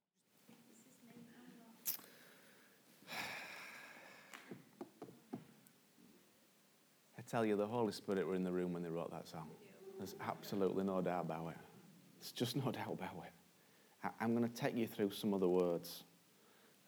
I 7.26 7.30
tell 7.30 7.44
you, 7.44 7.56
the 7.56 7.66
Holy 7.66 7.92
Spirit 7.92 8.26
were 8.26 8.34
in 8.34 8.44
the 8.44 8.52
room 8.52 8.72
when 8.72 8.82
they 8.82 8.88
wrote 8.88 9.10
that 9.10 9.26
song. 9.26 9.48
There's 9.98 10.14
absolutely 10.20 10.84
no 10.84 11.00
doubt 11.00 11.24
about 11.24 11.48
it. 11.48 11.56
There's 12.20 12.32
just 12.32 12.54
no 12.54 12.62
doubt 12.70 12.92
about 12.92 13.24
it. 13.24 14.10
I'm 14.20 14.36
going 14.36 14.48
to 14.48 14.54
take 14.54 14.76
you 14.76 14.86
through 14.86 15.10
some 15.10 15.34
of 15.34 15.40
the 15.40 15.48
words 15.48 16.04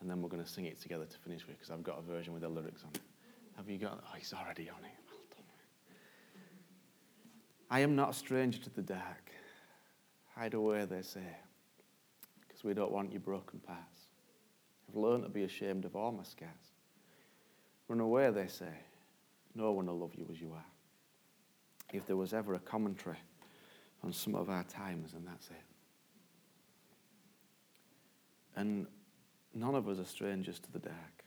and 0.00 0.09
then 0.09 0.23
we're 0.23 0.28
going 0.28 0.42
to 0.42 0.49
sing 0.49 0.66
it 0.66 0.80
together 0.80 1.04
to 1.04 1.18
finish 1.18 1.47
with 1.47 1.57
because 1.57 1.73
I've 1.73 1.83
got 1.83 1.99
a 1.99 2.02
version 2.02 2.33
with 2.33 2.42
the 2.42 2.49
lyrics 2.49 2.85
on 2.85 2.90
it. 2.95 3.00
Have 3.57 3.68
you 3.68 3.78
got? 3.78 4.04
Oh, 4.04 4.14
he's 4.16 4.33
already 4.33 4.71
on 4.71 4.85
it. 4.85 4.92
Well 5.09 5.18
done. 5.30 5.45
I 7.70 7.81
am 7.81 7.96
not 7.96 8.11
a 8.11 8.12
stranger 8.12 8.61
to 8.61 8.70
the 8.70 8.83
dark. 8.83 9.33
Hide 10.37 10.55
away, 10.55 10.85
they 10.85 11.03
say, 11.03 11.27
because 12.46 12.62
we 12.62 12.74
don't 12.74 12.92
want 12.92 13.11
your 13.11 13.20
broken 13.20 13.59
past. 13.66 14.12
I've 14.88 14.94
learned 14.94 15.24
to 15.24 15.29
be 15.29 15.42
ashamed 15.42 15.85
of 15.85 15.96
all 15.96 16.12
my 16.12 16.22
scars. 16.22 16.53
Run 17.88 17.98
away, 17.98 18.31
they 18.31 18.46
say. 18.46 18.72
No 19.59 19.73
one 19.73 19.87
will 19.87 19.99
love 19.99 20.14
you 20.14 20.27
as 20.31 20.40
you 20.40 20.53
are. 20.53 20.64
If 21.92 22.07
there 22.07 22.16
was 22.16 22.33
ever 22.33 22.55
a 22.55 22.59
commentary 22.59 23.18
on 24.05 24.12
some 24.12 24.35
of 24.35 24.49
our 24.49 24.64
times, 24.64 25.14
and 25.14 25.27
that's 25.27 25.49
it. 25.49 25.64
And 28.57 28.87
None 29.55 29.75
of 29.75 29.88
us 29.88 29.99
are 29.99 30.05
strangers 30.05 30.61
to 30.61 30.73
the 30.73 30.79
dark. 30.79 31.25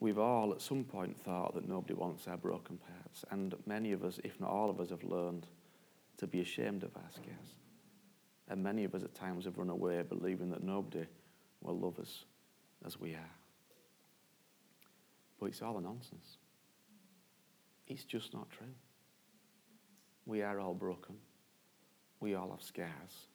We've 0.00 0.18
all, 0.18 0.52
at 0.52 0.60
some 0.60 0.84
point, 0.84 1.16
thought 1.16 1.54
that 1.54 1.68
nobody 1.68 1.94
wants 1.94 2.26
our 2.26 2.36
broken 2.36 2.78
parts, 2.78 3.24
and 3.30 3.54
many 3.64 3.92
of 3.92 4.04
us, 4.04 4.18
if 4.24 4.40
not 4.40 4.50
all 4.50 4.68
of 4.68 4.80
us, 4.80 4.90
have 4.90 5.04
learned 5.04 5.46
to 6.18 6.26
be 6.26 6.40
ashamed 6.40 6.82
of 6.82 6.96
our 6.96 7.10
scars. 7.10 7.54
And 8.48 8.62
many 8.62 8.84
of 8.84 8.94
us, 8.94 9.02
at 9.02 9.14
times, 9.14 9.44
have 9.44 9.56
run 9.56 9.70
away 9.70 10.02
believing 10.02 10.50
that 10.50 10.62
nobody 10.62 11.06
will 11.62 11.78
love 11.78 11.98
us 11.98 12.24
as 12.84 13.00
we 13.00 13.14
are. 13.14 13.30
It's 15.44 15.62
all 15.62 15.78
a 15.78 15.80
nonsense. 15.80 16.38
It's 17.86 18.04
just 18.04 18.32
not 18.32 18.50
true. 18.50 18.74
We 20.26 20.42
are 20.42 20.58
all 20.58 20.74
broken. 20.74 21.16
We 22.20 22.34
all 22.34 22.50
have 22.50 22.62
scars 22.62 23.26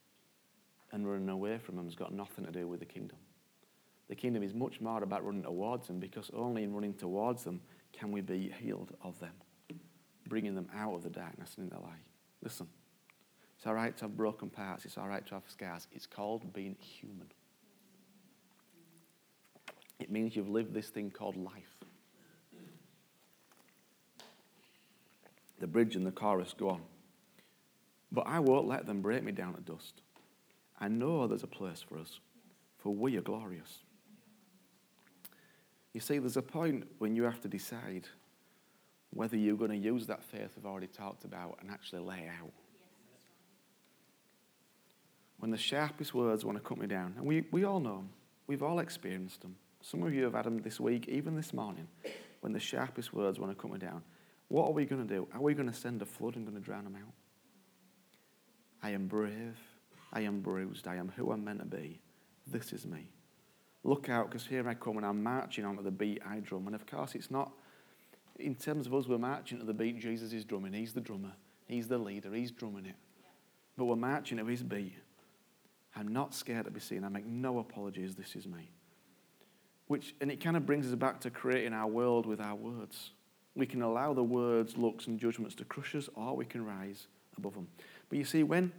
and 0.92 1.08
running 1.10 1.30
away 1.30 1.58
from 1.58 1.76
them 1.76 1.86
has 1.86 1.96
got 1.96 2.14
nothing 2.14 2.46
to 2.46 2.52
do 2.52 2.68
with 2.68 2.80
the 2.80 2.86
kingdom. 2.86 3.18
The 4.08 4.16
kingdom 4.16 4.42
is 4.42 4.54
much 4.54 4.82
more 4.82 5.04
about 5.04 5.24
running 5.26 5.44
towards 5.44 5.88
them 5.88 6.00
because 6.00 6.32
only 6.34 6.64
in 6.64 6.74
running 6.74 6.96
towards 6.96 7.44
them 7.44 7.62
can 7.94 8.12
we 8.12 8.22
be 8.22 8.54
healed 8.60 8.96
of 9.04 9.20
them, 9.20 9.34
bringing 10.28 10.56
them 10.56 10.68
out 10.76 10.96
of 10.96 11.04
the 11.04 11.10
darkness 11.10 11.54
and 11.58 11.66
into 11.66 11.76
the 11.76 11.82
light. 11.82 12.06
Listen, 12.42 12.68
it's 13.56 13.68
all 13.68 13.76
right 13.76 13.96
to 13.98 14.06
have 14.06 14.18
broken 14.18 14.50
parts, 14.50 14.86
it's 14.86 14.98
all 14.98 15.08
right 15.08 15.26
to 15.28 15.36
have 15.36 15.44
scars. 15.48 15.88
It's 15.92 16.08
called 16.08 16.52
being 16.54 16.76
human. 16.80 17.28
It 20.00 20.10
means 20.10 20.36
you've 20.36 20.50
lived 20.50 20.74
this 20.74 20.88
thing 20.88 21.12
called 21.12 21.36
life. 21.36 21.78
The 25.59 25.59
bridge 25.72 25.96
and 25.96 26.06
the 26.06 26.12
chorus 26.12 26.54
go 26.58 26.70
on. 26.70 26.82
But 28.12 28.28
I 28.28 28.40
won't 28.40 28.68
let 28.68 28.86
them 28.86 29.02
break 29.02 29.24
me 29.24 29.32
down 29.32 29.54
to 29.54 29.62
dust. 29.62 30.02
I 30.80 30.88
know 30.88 31.28
there's 31.28 31.44
a 31.44 31.48
place 31.48 31.82
for 31.82 31.98
us, 31.98 32.20
for 32.78 32.94
we 32.94 33.18
are 33.18 33.22
glorious. 33.22 33.84
You 35.94 36.00
see, 36.00 36.20
there's 36.20 36.38
a 36.38 36.42
point 36.42 36.88
when 37.00 37.16
you 37.16 37.24
have 37.24 37.42
to 37.42 37.48
decide 37.48 38.08
whether 39.12 39.36
you're 39.36 39.58
going 39.58 39.72
to 39.72 39.78
use 39.78 40.08
that 40.08 40.24
faith 40.24 40.52
we've 40.56 40.66
already 40.66 40.88
talked 40.88 41.26
about 41.26 41.58
and 41.62 41.70
actually 41.70 42.02
lay 42.02 42.30
out. 42.40 42.52
When 45.40 45.52
the 45.52 45.58
sharpest 45.58 46.14
words 46.14 46.46
want 46.46 46.58
to 46.58 46.64
cut 46.64 46.78
me 46.78 46.86
down, 46.86 47.16
and 47.18 47.26
we, 47.26 47.46
we 47.52 47.64
all 47.64 47.80
know 47.80 47.98
them, 47.98 48.10
we've 48.48 48.62
all 48.62 48.80
experienced 48.80 49.42
them. 49.42 49.56
Some 49.82 50.04
of 50.04 50.14
you 50.14 50.24
have 50.26 50.34
had 50.34 50.46
them 50.46 50.62
this 50.62 50.80
week, 50.80 51.08
even 51.08 51.36
this 51.36 51.54
morning, 51.54 51.88
when 52.42 52.54
the 52.54 52.60
sharpest 52.60 53.14
words 53.14 53.40
want 53.40 53.52
to 53.52 53.60
cut 53.60 53.72
me 53.72 53.80
down. 53.80 54.04
What 54.50 54.68
are 54.68 54.74
we 54.74 54.86
going 54.86 55.08
to 55.08 55.14
do? 55.14 55.28
Are 55.34 55.42
we 55.42 55.54
going 55.54 55.70
to 55.70 55.74
send 55.74 56.02
a 56.02 56.06
flood 56.06 56.36
and 56.36 56.46
going 56.46 56.58
to 56.58 56.64
drown 56.64 56.84
them 56.84 56.96
out? 56.96 57.14
I 58.84 58.92
am 58.92 59.08
brave. 59.08 59.58
I 60.12 60.22
am 60.22 60.42
bruised. 60.42 60.88
I 60.88 60.96
am 60.96 61.12
who 61.16 61.32
I'm 61.32 61.44
meant 61.44 61.60
to 61.60 61.66
be. 61.66 62.02
This 62.48 62.74
is 62.74 62.86
me. 62.86 63.12
Look 63.84 64.10
out, 64.10 64.30
because 64.30 64.46
here 64.46 64.68
I 64.68 64.74
come 64.74 64.98
and 64.98 65.06
I'm 65.06 65.24
marching 65.24 65.66
onto 65.66 65.84
the 65.84 65.92
beat 65.92 66.22
I 66.28 66.40
drum. 66.40 66.66
And 66.66 66.76
of 66.76 66.86
course, 66.86 67.16
it's 67.16 67.32
not, 67.32 67.52
in 68.38 68.56
terms 68.56 68.88
of 68.88 68.94
us, 68.94 69.08
we're 69.08 69.18
marching 69.18 69.60
to 69.60 69.66
the 69.66 69.74
beat 69.74 70.00
Jesus 70.00 70.34
is 70.34 70.44
drumming. 70.44 70.74
He's 70.74 70.94
the 70.94 71.02
drummer, 71.02 71.32
He's 71.68 71.88
the 71.88 71.98
leader, 71.98 72.34
He's 72.34 72.52
drumming 72.52 72.88
it. 72.88 72.96
But 73.78 73.86
we're 73.86 73.96
marching 73.96 74.40
to 74.40 74.46
His 74.46 74.64
beat. 74.64 74.96
I'm 75.96 76.08
not 76.08 76.34
scared 76.34 76.66
to 76.66 76.72
be 76.72 76.80
seen. 76.80 77.04
I 77.04 77.10
make 77.10 77.26
no 77.26 77.60
apologies. 77.60 78.16
This 78.16 78.36
is 78.36 78.48
me. 78.48 78.70
Which, 79.88 80.14
and 80.22 80.30
it 80.32 80.42
kind 80.42 80.58
of 80.58 80.66
brings 80.66 80.88
us 80.88 80.96
back 80.96 81.22
to 81.22 81.30
creating 81.32 81.74
our 81.74 81.88
world 81.88 82.26
with 82.26 82.40
our 82.40 82.56
words. 82.56 83.12
We 83.56 83.66
can 83.66 83.82
allow 83.82 84.14
the 84.14 84.24
words, 84.24 84.78
looks, 84.78 85.08
and 85.08 85.20
judgments 85.20 85.56
to 85.56 85.66
crush 85.66 85.96
us, 85.96 86.10
or 86.16 86.36
we 86.36 86.46
can 86.46 86.66
rise 86.66 87.08
above 87.38 87.56
them. 87.56 87.68
But 88.10 88.18
you 88.18 88.26
see, 88.26 88.44
when 88.44 88.72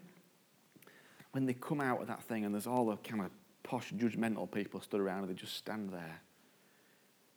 when 1.32 1.46
they 1.46 1.54
come 1.54 1.80
out 1.80 2.00
of 2.00 2.08
that 2.08 2.22
thing 2.24 2.44
and 2.44 2.54
there's 2.54 2.66
all 2.66 2.86
the 2.86 2.96
kind 2.96 3.22
of 3.22 3.30
posh, 3.62 3.92
judgmental 3.92 4.50
people 4.50 4.80
stood 4.80 5.00
around 5.00 5.20
and 5.20 5.30
they 5.30 5.34
just 5.34 5.56
stand 5.56 5.90
there, 5.90 6.20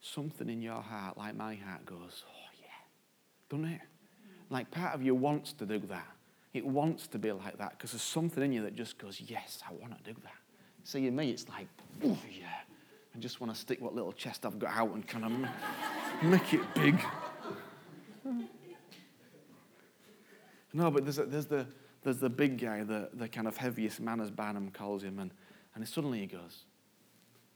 something 0.02 0.50
in 0.50 0.62
your 0.62 0.82
heart, 0.82 1.18
like 1.18 1.36
my 1.36 1.56
heart, 1.56 1.86
goes, 1.86 2.24
oh 2.28 2.50
yeah, 2.60 3.50
doesn't 3.50 3.74
it? 3.74 3.82
Like 4.50 4.72
part 4.72 4.96
of 4.96 5.04
you 5.04 5.16
wants 5.16 5.54
to 5.54 5.66
do 5.66 5.80
that. 5.90 6.08
It 6.54 6.66
wants 6.66 7.08
to 7.08 7.20
be 7.20 7.32
like 7.32 7.58
that 7.58 7.78
because 7.78 7.92
there's 7.92 8.02
something 8.04 8.44
in 8.44 8.52
you 8.52 8.64
that 8.64 8.76
just 8.76 8.98
goes, 8.98 9.22
yes, 9.22 9.62
I 9.68 9.74
want 9.74 9.98
to 9.98 10.14
do 10.14 10.20
that. 10.24 10.34
See, 10.84 11.08
in 11.08 11.16
me, 11.16 11.32
it's 11.32 11.48
like, 11.50 11.68
oh 12.04 12.18
yeah. 12.32 12.48
I 13.16 13.20
just 13.20 13.40
want 13.40 13.54
to 13.54 13.60
stick 13.60 13.80
what 13.80 13.94
little 13.94 14.12
chest 14.12 14.44
I've 14.44 14.58
got 14.58 14.72
out 14.76 14.92
and 14.92 15.08
kind 15.08 15.26
of 15.26 16.24
make 16.24 16.54
it 16.54 16.62
big. 16.74 17.00
No, 20.74 20.90
but 20.90 21.06
there's, 21.06 21.20
a, 21.20 21.26
there's 21.26 21.46
the, 21.46 21.68
there's 22.04 22.18
the 22.18 22.30
big 22.30 22.60
guy, 22.60 22.84
the, 22.84 23.10
the 23.14 23.28
kind 23.28 23.48
of 23.48 23.56
heaviest 23.56 24.00
man, 24.00 24.20
as 24.20 24.32
Barnum 24.32 24.72
calls 24.72 25.04
him, 25.04 25.20
and, 25.20 25.32
and 25.76 25.88
suddenly 25.88 26.20
he 26.20 26.26
goes, 26.26 26.64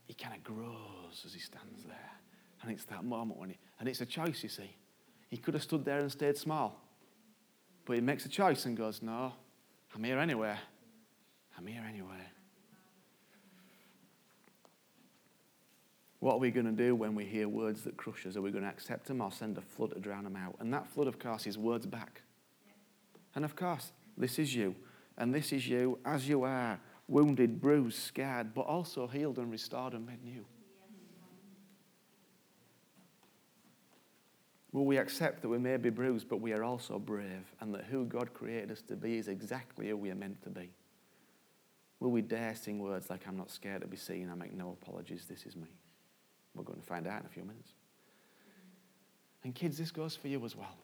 he 0.06 0.14
kind 0.14 0.36
of 0.36 0.44
grows 0.44 1.24
as 1.26 1.34
he 1.34 1.40
stands 1.40 1.84
there. 1.84 2.12
And 2.62 2.72
it's 2.72 2.86
that 2.86 3.04
moment 3.04 3.40
when 3.40 3.50
he, 3.50 3.58
and 3.80 3.90
it's 3.90 4.02
a 4.02 4.06
choice, 4.06 4.42
you 4.44 4.50
see. 4.50 4.76
He 5.30 5.38
could 5.38 5.54
have 5.54 5.64
stood 5.64 5.84
there 5.84 6.00
and 6.00 6.12
stayed 6.12 6.38
small, 6.38 6.80
but 7.86 7.96
he 7.96 8.02
makes 8.02 8.26
a 8.26 8.30
choice 8.30 8.66
and 8.66 8.78
goes, 8.78 9.02
No, 9.02 9.34
I'm 9.94 10.04
here 10.04 10.20
anyway. 10.20 10.56
I'm 11.58 11.68
here 11.68 11.84
anyway. 11.88 12.24
What 16.20 16.36
are 16.36 16.40
we 16.40 16.52
going 16.52 16.66
to 16.66 16.72
do 16.72 16.96
when 16.96 17.14
we 17.14 17.26
hear 17.26 17.48
words 17.48 17.82
that 17.84 17.96
crush 17.96 18.26
us? 18.26 18.36
Are 18.36 18.42
we 18.42 18.52
going 18.52 18.64
to 18.64 18.70
accept 18.70 19.06
them 19.06 19.22
or 19.22 19.32
send 19.32 19.58
a 19.58 19.62
flood 19.62 19.94
to 19.94 20.00
drown 20.00 20.24
them 20.24 20.36
out? 20.36 20.56
And 20.60 20.74
that 20.74 20.88
flood, 20.88 21.08
of 21.08 21.20
course, 21.20 21.46
is 21.46 21.58
words 21.58 21.86
back. 21.86 22.22
And 23.38 23.46
of 23.46 23.56
course, 23.56 23.92
this 24.18 24.40
is 24.40 24.56
you. 24.56 24.76
And 25.16 25.32
this 25.32 25.54
is 25.54 25.68
you 25.68 26.00
as 26.04 26.28
you 26.28 26.42
are 26.42 26.80
wounded, 27.08 27.62
bruised, 27.62 28.00
scarred, 28.00 28.56
but 28.56 28.62
also 28.62 29.06
healed 29.06 29.38
and 29.38 29.52
restored 29.52 29.94
and 29.94 30.08
made 30.08 30.24
new. 30.24 30.44
Will 34.72 34.86
we 34.86 34.98
accept 34.98 35.44
that 35.44 35.50
we 35.50 35.60
may 35.60 35.78
be 35.78 35.92
bruised, 35.92 36.28
but 36.28 36.42
we 36.42 36.52
are 36.52 36.64
also 36.64 36.98
brave, 36.98 37.54
and 37.62 37.72
that 37.76 37.84
who 37.84 38.06
God 38.06 38.34
created 38.34 38.72
us 38.72 38.82
to 38.88 38.96
be 38.96 39.20
is 39.20 39.28
exactly 39.28 39.90
who 39.90 39.98
we 39.98 40.10
are 40.10 40.16
meant 40.16 40.42
to 40.42 40.50
be? 40.50 40.72
Will 42.00 42.10
we 42.10 42.24
dare 42.24 42.56
sing 42.56 42.80
words 42.80 43.12
like, 43.12 43.28
I'm 43.28 43.38
not 43.38 43.52
scared 43.52 43.82
to 43.82 43.88
be 43.88 43.98
seen, 43.98 44.32
I 44.32 44.36
make 44.36 44.56
no 44.56 44.76
apologies, 44.82 45.28
this 45.30 45.46
is 45.46 45.56
me? 45.56 45.68
We're 46.56 46.64
going 46.64 46.80
to 46.80 46.86
find 46.88 47.06
out 47.06 47.20
in 47.20 47.28
a 47.28 47.30
few 47.30 47.44
minutes. 47.44 47.74
And 49.44 49.54
kids, 49.54 49.78
this 49.78 49.92
goes 49.92 50.16
for 50.16 50.28
you 50.28 50.44
as 50.44 50.56
well. 50.56 50.76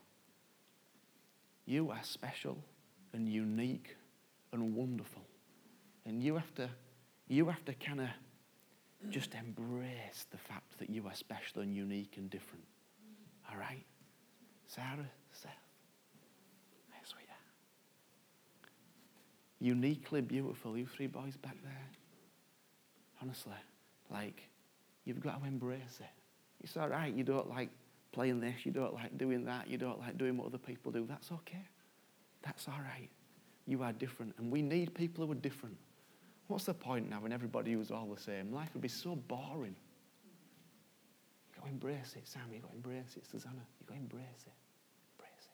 You 1.65 1.91
are 1.91 2.03
special 2.03 2.57
and 3.13 3.29
unique 3.29 3.95
and 4.51 4.75
wonderful. 4.75 5.21
And 6.05 6.21
you 6.21 6.35
have 6.35 6.53
to, 6.55 6.69
you 7.27 7.47
have 7.47 7.63
to 7.65 7.73
kind 7.73 8.01
of 8.01 8.09
just 9.09 9.33
embrace 9.33 10.25
the 10.31 10.37
fact 10.37 10.77
that 10.79 10.89
you 10.89 11.07
are 11.07 11.13
special 11.13 11.61
and 11.61 11.75
unique 11.75 12.15
and 12.17 12.29
different. 12.29 12.63
All 13.49 13.57
right? 13.57 13.85
Sarah, 14.65 15.09
Seth. 15.31 15.51
Yes, 16.97 17.13
we 17.15 17.23
are. 17.23 18.69
Uniquely 19.59 20.21
beautiful. 20.21 20.77
You 20.77 20.85
three 20.85 21.07
boys 21.07 21.37
back 21.37 21.57
there. 21.63 21.87
Honestly, 23.21 23.53
like, 24.11 24.49
you've 25.05 25.21
got 25.21 25.41
to 25.41 25.47
embrace 25.47 25.99
it. 25.99 26.09
It's 26.61 26.77
all 26.77 26.89
right. 26.89 27.13
You 27.13 27.23
don't 27.23 27.49
like 27.49 27.69
playing 28.13 28.39
this. 28.39 28.65
You 28.65 28.71
don't 28.71 28.93
like 28.93 29.17
doing 29.17 29.43
that. 29.45 29.69
You 29.69 29.77
don't 29.77 29.99
like 29.99 30.17
doing 30.17 30.37
what 30.37 30.47
other 30.47 30.57
people 30.57 30.91
do. 30.91 31.05
That's 31.05 31.31
okay. 31.31 31.65
That's 32.43 32.67
all 32.67 32.79
right. 32.79 33.09
You 33.67 33.83
are 33.83 33.91
different. 33.91 34.35
And 34.37 34.51
we 34.51 34.61
need 34.61 34.93
people 34.93 35.25
who 35.25 35.31
are 35.31 35.35
different. 35.35 35.75
What's 36.47 36.65
the 36.65 36.73
point 36.73 37.09
now 37.09 37.19
when 37.21 37.31
everybody 37.31 37.75
was 37.75 37.91
all 37.91 38.07
the 38.13 38.21
same? 38.21 38.53
Life 38.53 38.69
would 38.73 38.81
be 38.81 38.87
so 38.87 39.15
boring. 39.15 39.75
You've 41.47 41.55
got 41.55 41.65
to 41.65 41.71
embrace 41.71 42.15
it, 42.15 42.27
Sam. 42.27 42.43
You've 42.51 42.61
got 42.61 42.71
to 42.71 42.75
embrace 42.75 43.17
it, 43.17 43.25
Susanna. 43.29 43.55
You've 43.79 43.87
got 43.87 43.95
to 43.95 44.01
embrace 44.01 44.45
it. 44.45 44.53
Embrace 45.17 45.47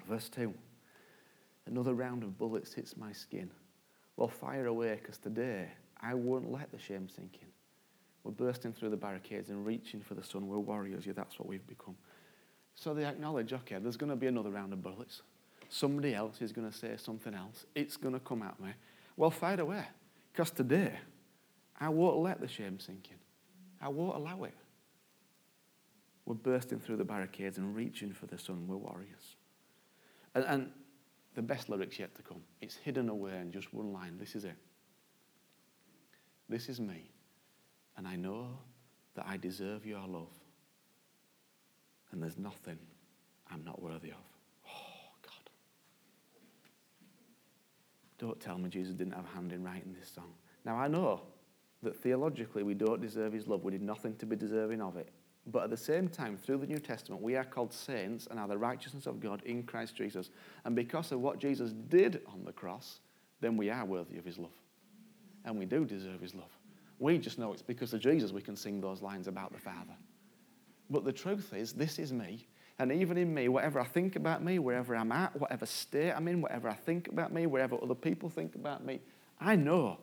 it. 0.00 0.06
Verse 0.06 0.28
2 0.28 0.52
Another 1.66 1.94
round 1.94 2.24
of 2.24 2.36
bullets 2.36 2.74
hits 2.74 2.96
my 2.96 3.12
skin. 3.12 3.50
Well, 4.16 4.28
fire 4.28 4.66
away, 4.66 4.98
because 5.00 5.18
today 5.18 5.68
I 6.00 6.14
won't 6.14 6.50
let 6.50 6.72
the 6.72 6.78
shame 6.78 7.08
sink 7.08 7.38
in. 7.40 7.51
We're 8.24 8.32
bursting 8.32 8.72
through 8.72 8.90
the 8.90 8.96
barricades 8.96 9.50
and 9.50 9.66
reaching 9.66 10.00
for 10.00 10.14
the 10.14 10.22
sun. 10.22 10.46
We're 10.46 10.58
warriors. 10.58 11.06
Yeah, 11.06 11.14
that's 11.14 11.38
what 11.38 11.48
we've 11.48 11.66
become. 11.66 11.96
So 12.74 12.94
they 12.94 13.04
acknowledge, 13.04 13.52
okay, 13.52 13.78
there's 13.78 13.96
going 13.96 14.10
to 14.10 14.16
be 14.16 14.28
another 14.28 14.50
round 14.50 14.72
of 14.72 14.82
bullets. 14.82 15.22
Somebody 15.68 16.14
else 16.14 16.40
is 16.40 16.52
going 16.52 16.70
to 16.70 16.76
say 16.76 16.92
something 16.96 17.34
else. 17.34 17.66
It's 17.74 17.96
going 17.96 18.14
to 18.14 18.20
come 18.20 18.42
at 18.42 18.58
me. 18.60 18.70
Well, 19.16 19.30
fight 19.30 19.60
away. 19.60 19.84
Because 20.32 20.50
today, 20.50 20.92
I 21.78 21.88
won't 21.88 22.18
let 22.18 22.40
the 22.40 22.48
shame 22.48 22.78
sink 22.78 23.08
in. 23.10 23.16
I 23.80 23.88
won't 23.88 24.16
allow 24.16 24.44
it. 24.44 24.54
We're 26.24 26.34
bursting 26.34 26.78
through 26.78 26.96
the 26.96 27.04
barricades 27.04 27.58
and 27.58 27.74
reaching 27.74 28.12
for 28.12 28.26
the 28.26 28.38
sun. 28.38 28.66
We're 28.68 28.76
warriors. 28.76 29.36
And, 30.34 30.44
and 30.44 30.70
the 31.34 31.42
best 31.42 31.68
lyrics 31.68 31.98
yet 31.98 32.14
to 32.14 32.22
come. 32.22 32.42
It's 32.60 32.76
hidden 32.76 33.08
away 33.08 33.36
in 33.40 33.50
just 33.50 33.74
one 33.74 33.92
line. 33.92 34.16
This 34.18 34.34
is 34.34 34.44
it. 34.44 34.56
This 36.48 36.68
is 36.68 36.80
me, 36.80 37.10
and 37.96 38.06
I 38.06 38.16
know 38.16 38.58
that 39.14 39.26
I 39.28 39.36
deserve 39.36 39.84
your 39.86 40.06
love 40.06 40.28
and 42.12 42.22
there's 42.22 42.38
nothing 42.38 42.78
I'm 43.50 43.64
not 43.64 43.82
worthy 43.82 44.10
of. 44.10 44.16
Oh, 44.66 45.10
God. 45.22 45.50
Don't 48.18 48.40
tell 48.40 48.58
me 48.58 48.68
Jesus 48.68 48.94
didn't 48.94 49.14
have 49.14 49.24
a 49.24 49.34
hand 49.34 49.52
in 49.52 49.64
writing 49.64 49.94
this 49.98 50.10
song. 50.10 50.32
Now, 50.64 50.76
I 50.76 50.88
know 50.88 51.22
that 51.82 51.96
theologically 51.96 52.62
we 52.62 52.74
don't 52.74 53.00
deserve 53.00 53.32
his 53.32 53.48
love. 53.48 53.64
We 53.64 53.72
did 53.72 53.82
nothing 53.82 54.14
to 54.16 54.26
be 54.26 54.36
deserving 54.36 54.80
of 54.80 54.96
it. 54.96 55.08
But 55.46 55.64
at 55.64 55.70
the 55.70 55.76
same 55.76 56.08
time, 56.08 56.36
through 56.36 56.58
the 56.58 56.66
New 56.66 56.78
Testament, 56.78 57.20
we 57.20 57.34
are 57.34 57.44
called 57.44 57.72
saints 57.72 58.28
and 58.30 58.38
are 58.38 58.46
the 58.46 58.56
righteousness 58.56 59.06
of 59.06 59.18
God 59.18 59.42
in 59.44 59.64
Christ 59.64 59.96
Jesus. 59.96 60.30
And 60.64 60.76
because 60.76 61.10
of 61.10 61.20
what 61.20 61.40
Jesus 61.40 61.72
did 61.72 62.20
on 62.32 62.44
the 62.44 62.52
cross, 62.52 63.00
then 63.40 63.56
we 63.56 63.68
are 63.68 63.84
worthy 63.84 64.18
of 64.18 64.24
his 64.24 64.38
love. 64.38 64.52
And 65.44 65.58
we 65.58 65.64
do 65.64 65.84
deserve 65.84 66.20
his 66.20 66.34
love. 66.34 66.50
We 66.98 67.18
just 67.18 67.38
know 67.38 67.52
it's 67.52 67.62
because 67.62 67.92
of 67.92 68.00
Jesus 68.00 68.32
we 68.32 68.42
can 68.42 68.56
sing 68.56 68.80
those 68.80 69.02
lines 69.02 69.28
about 69.28 69.52
the 69.52 69.58
Father. 69.58 69.94
But 70.90 71.04
the 71.04 71.12
truth 71.12 71.52
is, 71.54 71.72
this 71.72 71.98
is 71.98 72.12
me. 72.12 72.46
And 72.78 72.92
even 72.92 73.16
in 73.16 73.32
me, 73.32 73.48
whatever 73.48 73.80
I 73.80 73.84
think 73.84 74.16
about 74.16 74.42
me, 74.42 74.58
wherever 74.58 74.94
I'm 74.96 75.12
at, 75.12 75.38
whatever 75.38 75.66
state 75.66 76.12
I'm 76.12 76.28
in, 76.28 76.40
whatever 76.40 76.68
I 76.68 76.74
think 76.74 77.08
about 77.08 77.32
me, 77.32 77.46
wherever 77.46 77.76
other 77.82 77.94
people 77.94 78.28
think 78.28 78.54
about 78.54 78.84
me, 78.84 79.00
I 79.40 79.56
know, 79.56 79.98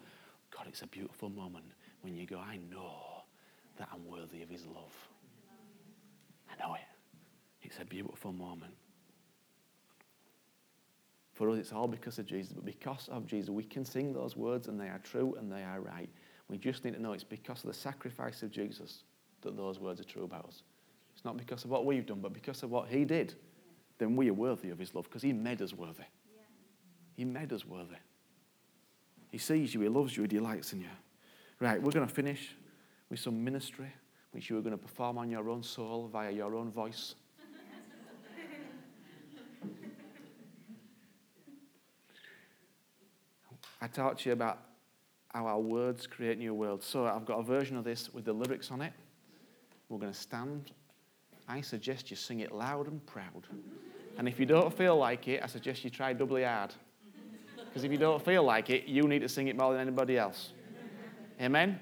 God, 0.56 0.66
it's 0.68 0.82
a 0.82 0.88
beautiful 0.88 1.30
moment 1.30 1.66
when 2.02 2.16
you 2.16 2.26
go, 2.26 2.40
I 2.40 2.58
know 2.72 3.24
that 3.78 3.90
I'm 3.94 4.06
worthy 4.08 4.42
of 4.42 4.50
His 4.50 4.66
love. 4.66 4.96
I 6.52 6.62
know 6.64 6.76
it. 6.76 6.82
It's 7.62 7.80
a 7.80 7.86
beautiful 7.86 8.32
moment. 8.32 8.74
For 11.34 11.50
us, 11.50 11.58
it's 11.58 11.72
all 11.72 11.88
because 11.88 12.20
of 12.20 12.26
Jesus. 12.26 12.52
But 12.52 12.66
because 12.66 13.08
of 13.10 13.26
Jesus, 13.26 13.50
we 13.50 13.64
can 13.64 13.86
sing 13.86 14.14
those 14.14 14.36
words 14.36 14.68
and 14.68 14.80
they 14.80 14.88
are 14.88 15.00
true 15.04 15.36
and 15.40 15.52
they 15.52 15.64
are 15.64 15.80
right. 15.80 16.10
We 16.50 16.58
just 16.58 16.84
need 16.84 16.96
to 16.96 17.02
know 17.02 17.14
it's 17.14 17.24
because 17.24 17.64
of 17.64 17.68
the 17.68 17.78
sacrifice 17.78 18.44
of 18.44 18.52
Jesus 18.52 19.04
that 19.42 19.56
those 19.56 19.80
words 19.80 20.02
are 20.02 20.06
true 20.06 20.24
about 20.24 20.46
us. 20.46 20.64
It's 21.16 21.24
not 21.24 21.38
because 21.38 21.64
of 21.64 21.70
what 21.70 21.86
we've 21.86 22.06
done, 22.06 22.20
but 22.22 22.34
because 22.34 22.64
of 22.64 22.72
what 22.72 22.90
He 22.90 23.06
did. 23.06 23.36
Then 23.98 24.16
we 24.16 24.30
are 24.30 24.34
worthy 24.34 24.70
of 24.70 24.80
His 24.80 24.96
love 24.96 25.06
because 25.06 25.22
He 25.22 25.34
made 25.34 25.62
us 25.62 25.74
worthy. 25.74 26.04
He 27.16 27.26
made 27.26 27.54
us 27.54 27.66
worthy. 27.66 27.98
He 29.32 29.38
sees 29.38 29.74
you, 29.74 29.82
He 29.82 29.90
loves 29.90 30.18
you, 30.18 30.24
He 30.24 30.28
delights 30.28 30.74
in 30.74 30.82
you. 30.82 30.88
Right, 31.60 31.82
we're 31.82 31.92
going 31.92 32.08
to 32.08 32.14
finish 32.14 32.56
with 33.10 33.20
some 33.20 33.44
ministry 33.44 33.92
which 34.32 34.50
you 34.50 34.58
are 34.58 34.62
going 34.62 34.72
to 34.72 34.78
perform 34.78 35.18
on 35.18 35.30
your 35.30 35.50
own 35.50 35.64
soul 35.64 36.08
via 36.12 36.32
your 36.32 36.56
own 36.56 36.72
voice. 36.72 37.16
I 43.82 43.88
talked 43.88 44.22
to 44.22 44.30
you 44.30 44.34
about 44.34 44.69
how 45.34 45.46
our 45.46 45.60
words 45.60 46.08
create 46.08 46.38
new 46.38 46.54
worlds. 46.54 46.86
So 46.86 47.06
I've 47.06 47.26
got 47.26 47.40
a 47.40 47.44
version 47.44 47.78
of 47.78 47.84
this 47.84 48.14
with 48.14 48.26
the 48.26 48.34
lyrics 48.34 48.72
on 48.72 48.82
it. 48.82 48.94
We're 49.90 50.00
going 50.00 50.14
to 50.14 50.20
stand 50.20 50.72
I 51.50 51.62
suggest 51.62 52.12
you 52.12 52.16
sing 52.16 52.42
it 52.42 52.52
loud 52.52 52.88
and 52.88 53.04
proud. 53.08 53.48
And 54.20 54.28
if 54.28 54.40
you 54.40 54.46
don't 54.46 54.72
feel 54.72 54.96
like 54.96 55.28
it, 55.28 55.42
I 55.44 55.48
suggest 55.48 55.84
you 55.84 55.90
try 55.90 56.14
doubly 56.14 56.44
hard. 56.44 56.76
Because 57.58 57.84
if 57.84 57.92
you 57.92 57.98
don't 57.98 58.24
feel 58.24 58.44
like 58.44 58.70
it, 58.70 58.86
you 58.86 59.04
need 59.04 59.20
to 59.20 59.30
sing 59.30 59.48
it 59.48 59.58
more 59.58 59.72
than 59.72 59.82
anybody 59.82 60.18
else. 60.18 60.52
Amen? 61.42 61.80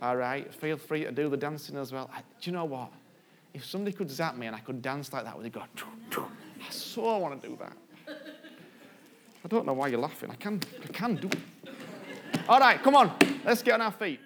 All 0.00 0.16
right, 0.16 0.52
feel 0.54 0.78
free 0.78 1.04
to 1.04 1.12
do 1.12 1.28
the 1.28 1.36
dancing 1.36 1.76
as 1.76 1.92
well. 1.92 2.10
I, 2.12 2.20
do 2.40 2.50
you 2.50 2.52
know 2.52 2.64
what? 2.64 2.90
If 3.52 3.66
somebody 3.66 3.94
could 3.94 4.10
zap 4.10 4.36
me 4.36 4.46
and 4.46 4.56
I 4.56 4.60
could 4.60 4.80
dance 4.80 5.12
like 5.12 5.24
that, 5.24 5.36
would 5.36 5.44
they 5.44 5.50
go, 5.50 5.60
I 5.60 6.70
so 6.70 7.18
want 7.18 7.42
to 7.42 7.48
do 7.48 7.58
that. 7.60 7.76
I 9.44 9.48
don't 9.48 9.66
know 9.66 9.74
why 9.74 9.88
you're 9.88 10.00
laughing. 10.00 10.30
I 10.30 10.36
can, 10.36 10.60
I 10.82 10.86
can 10.86 11.16
do 11.16 11.28
it. 11.28 11.38
All 12.50 12.58
right, 12.58 12.82
come 12.82 12.96
on, 12.96 13.12
let's 13.44 13.62
get 13.62 13.74
on 13.74 13.80
our 13.80 13.92
feet. 13.92 14.18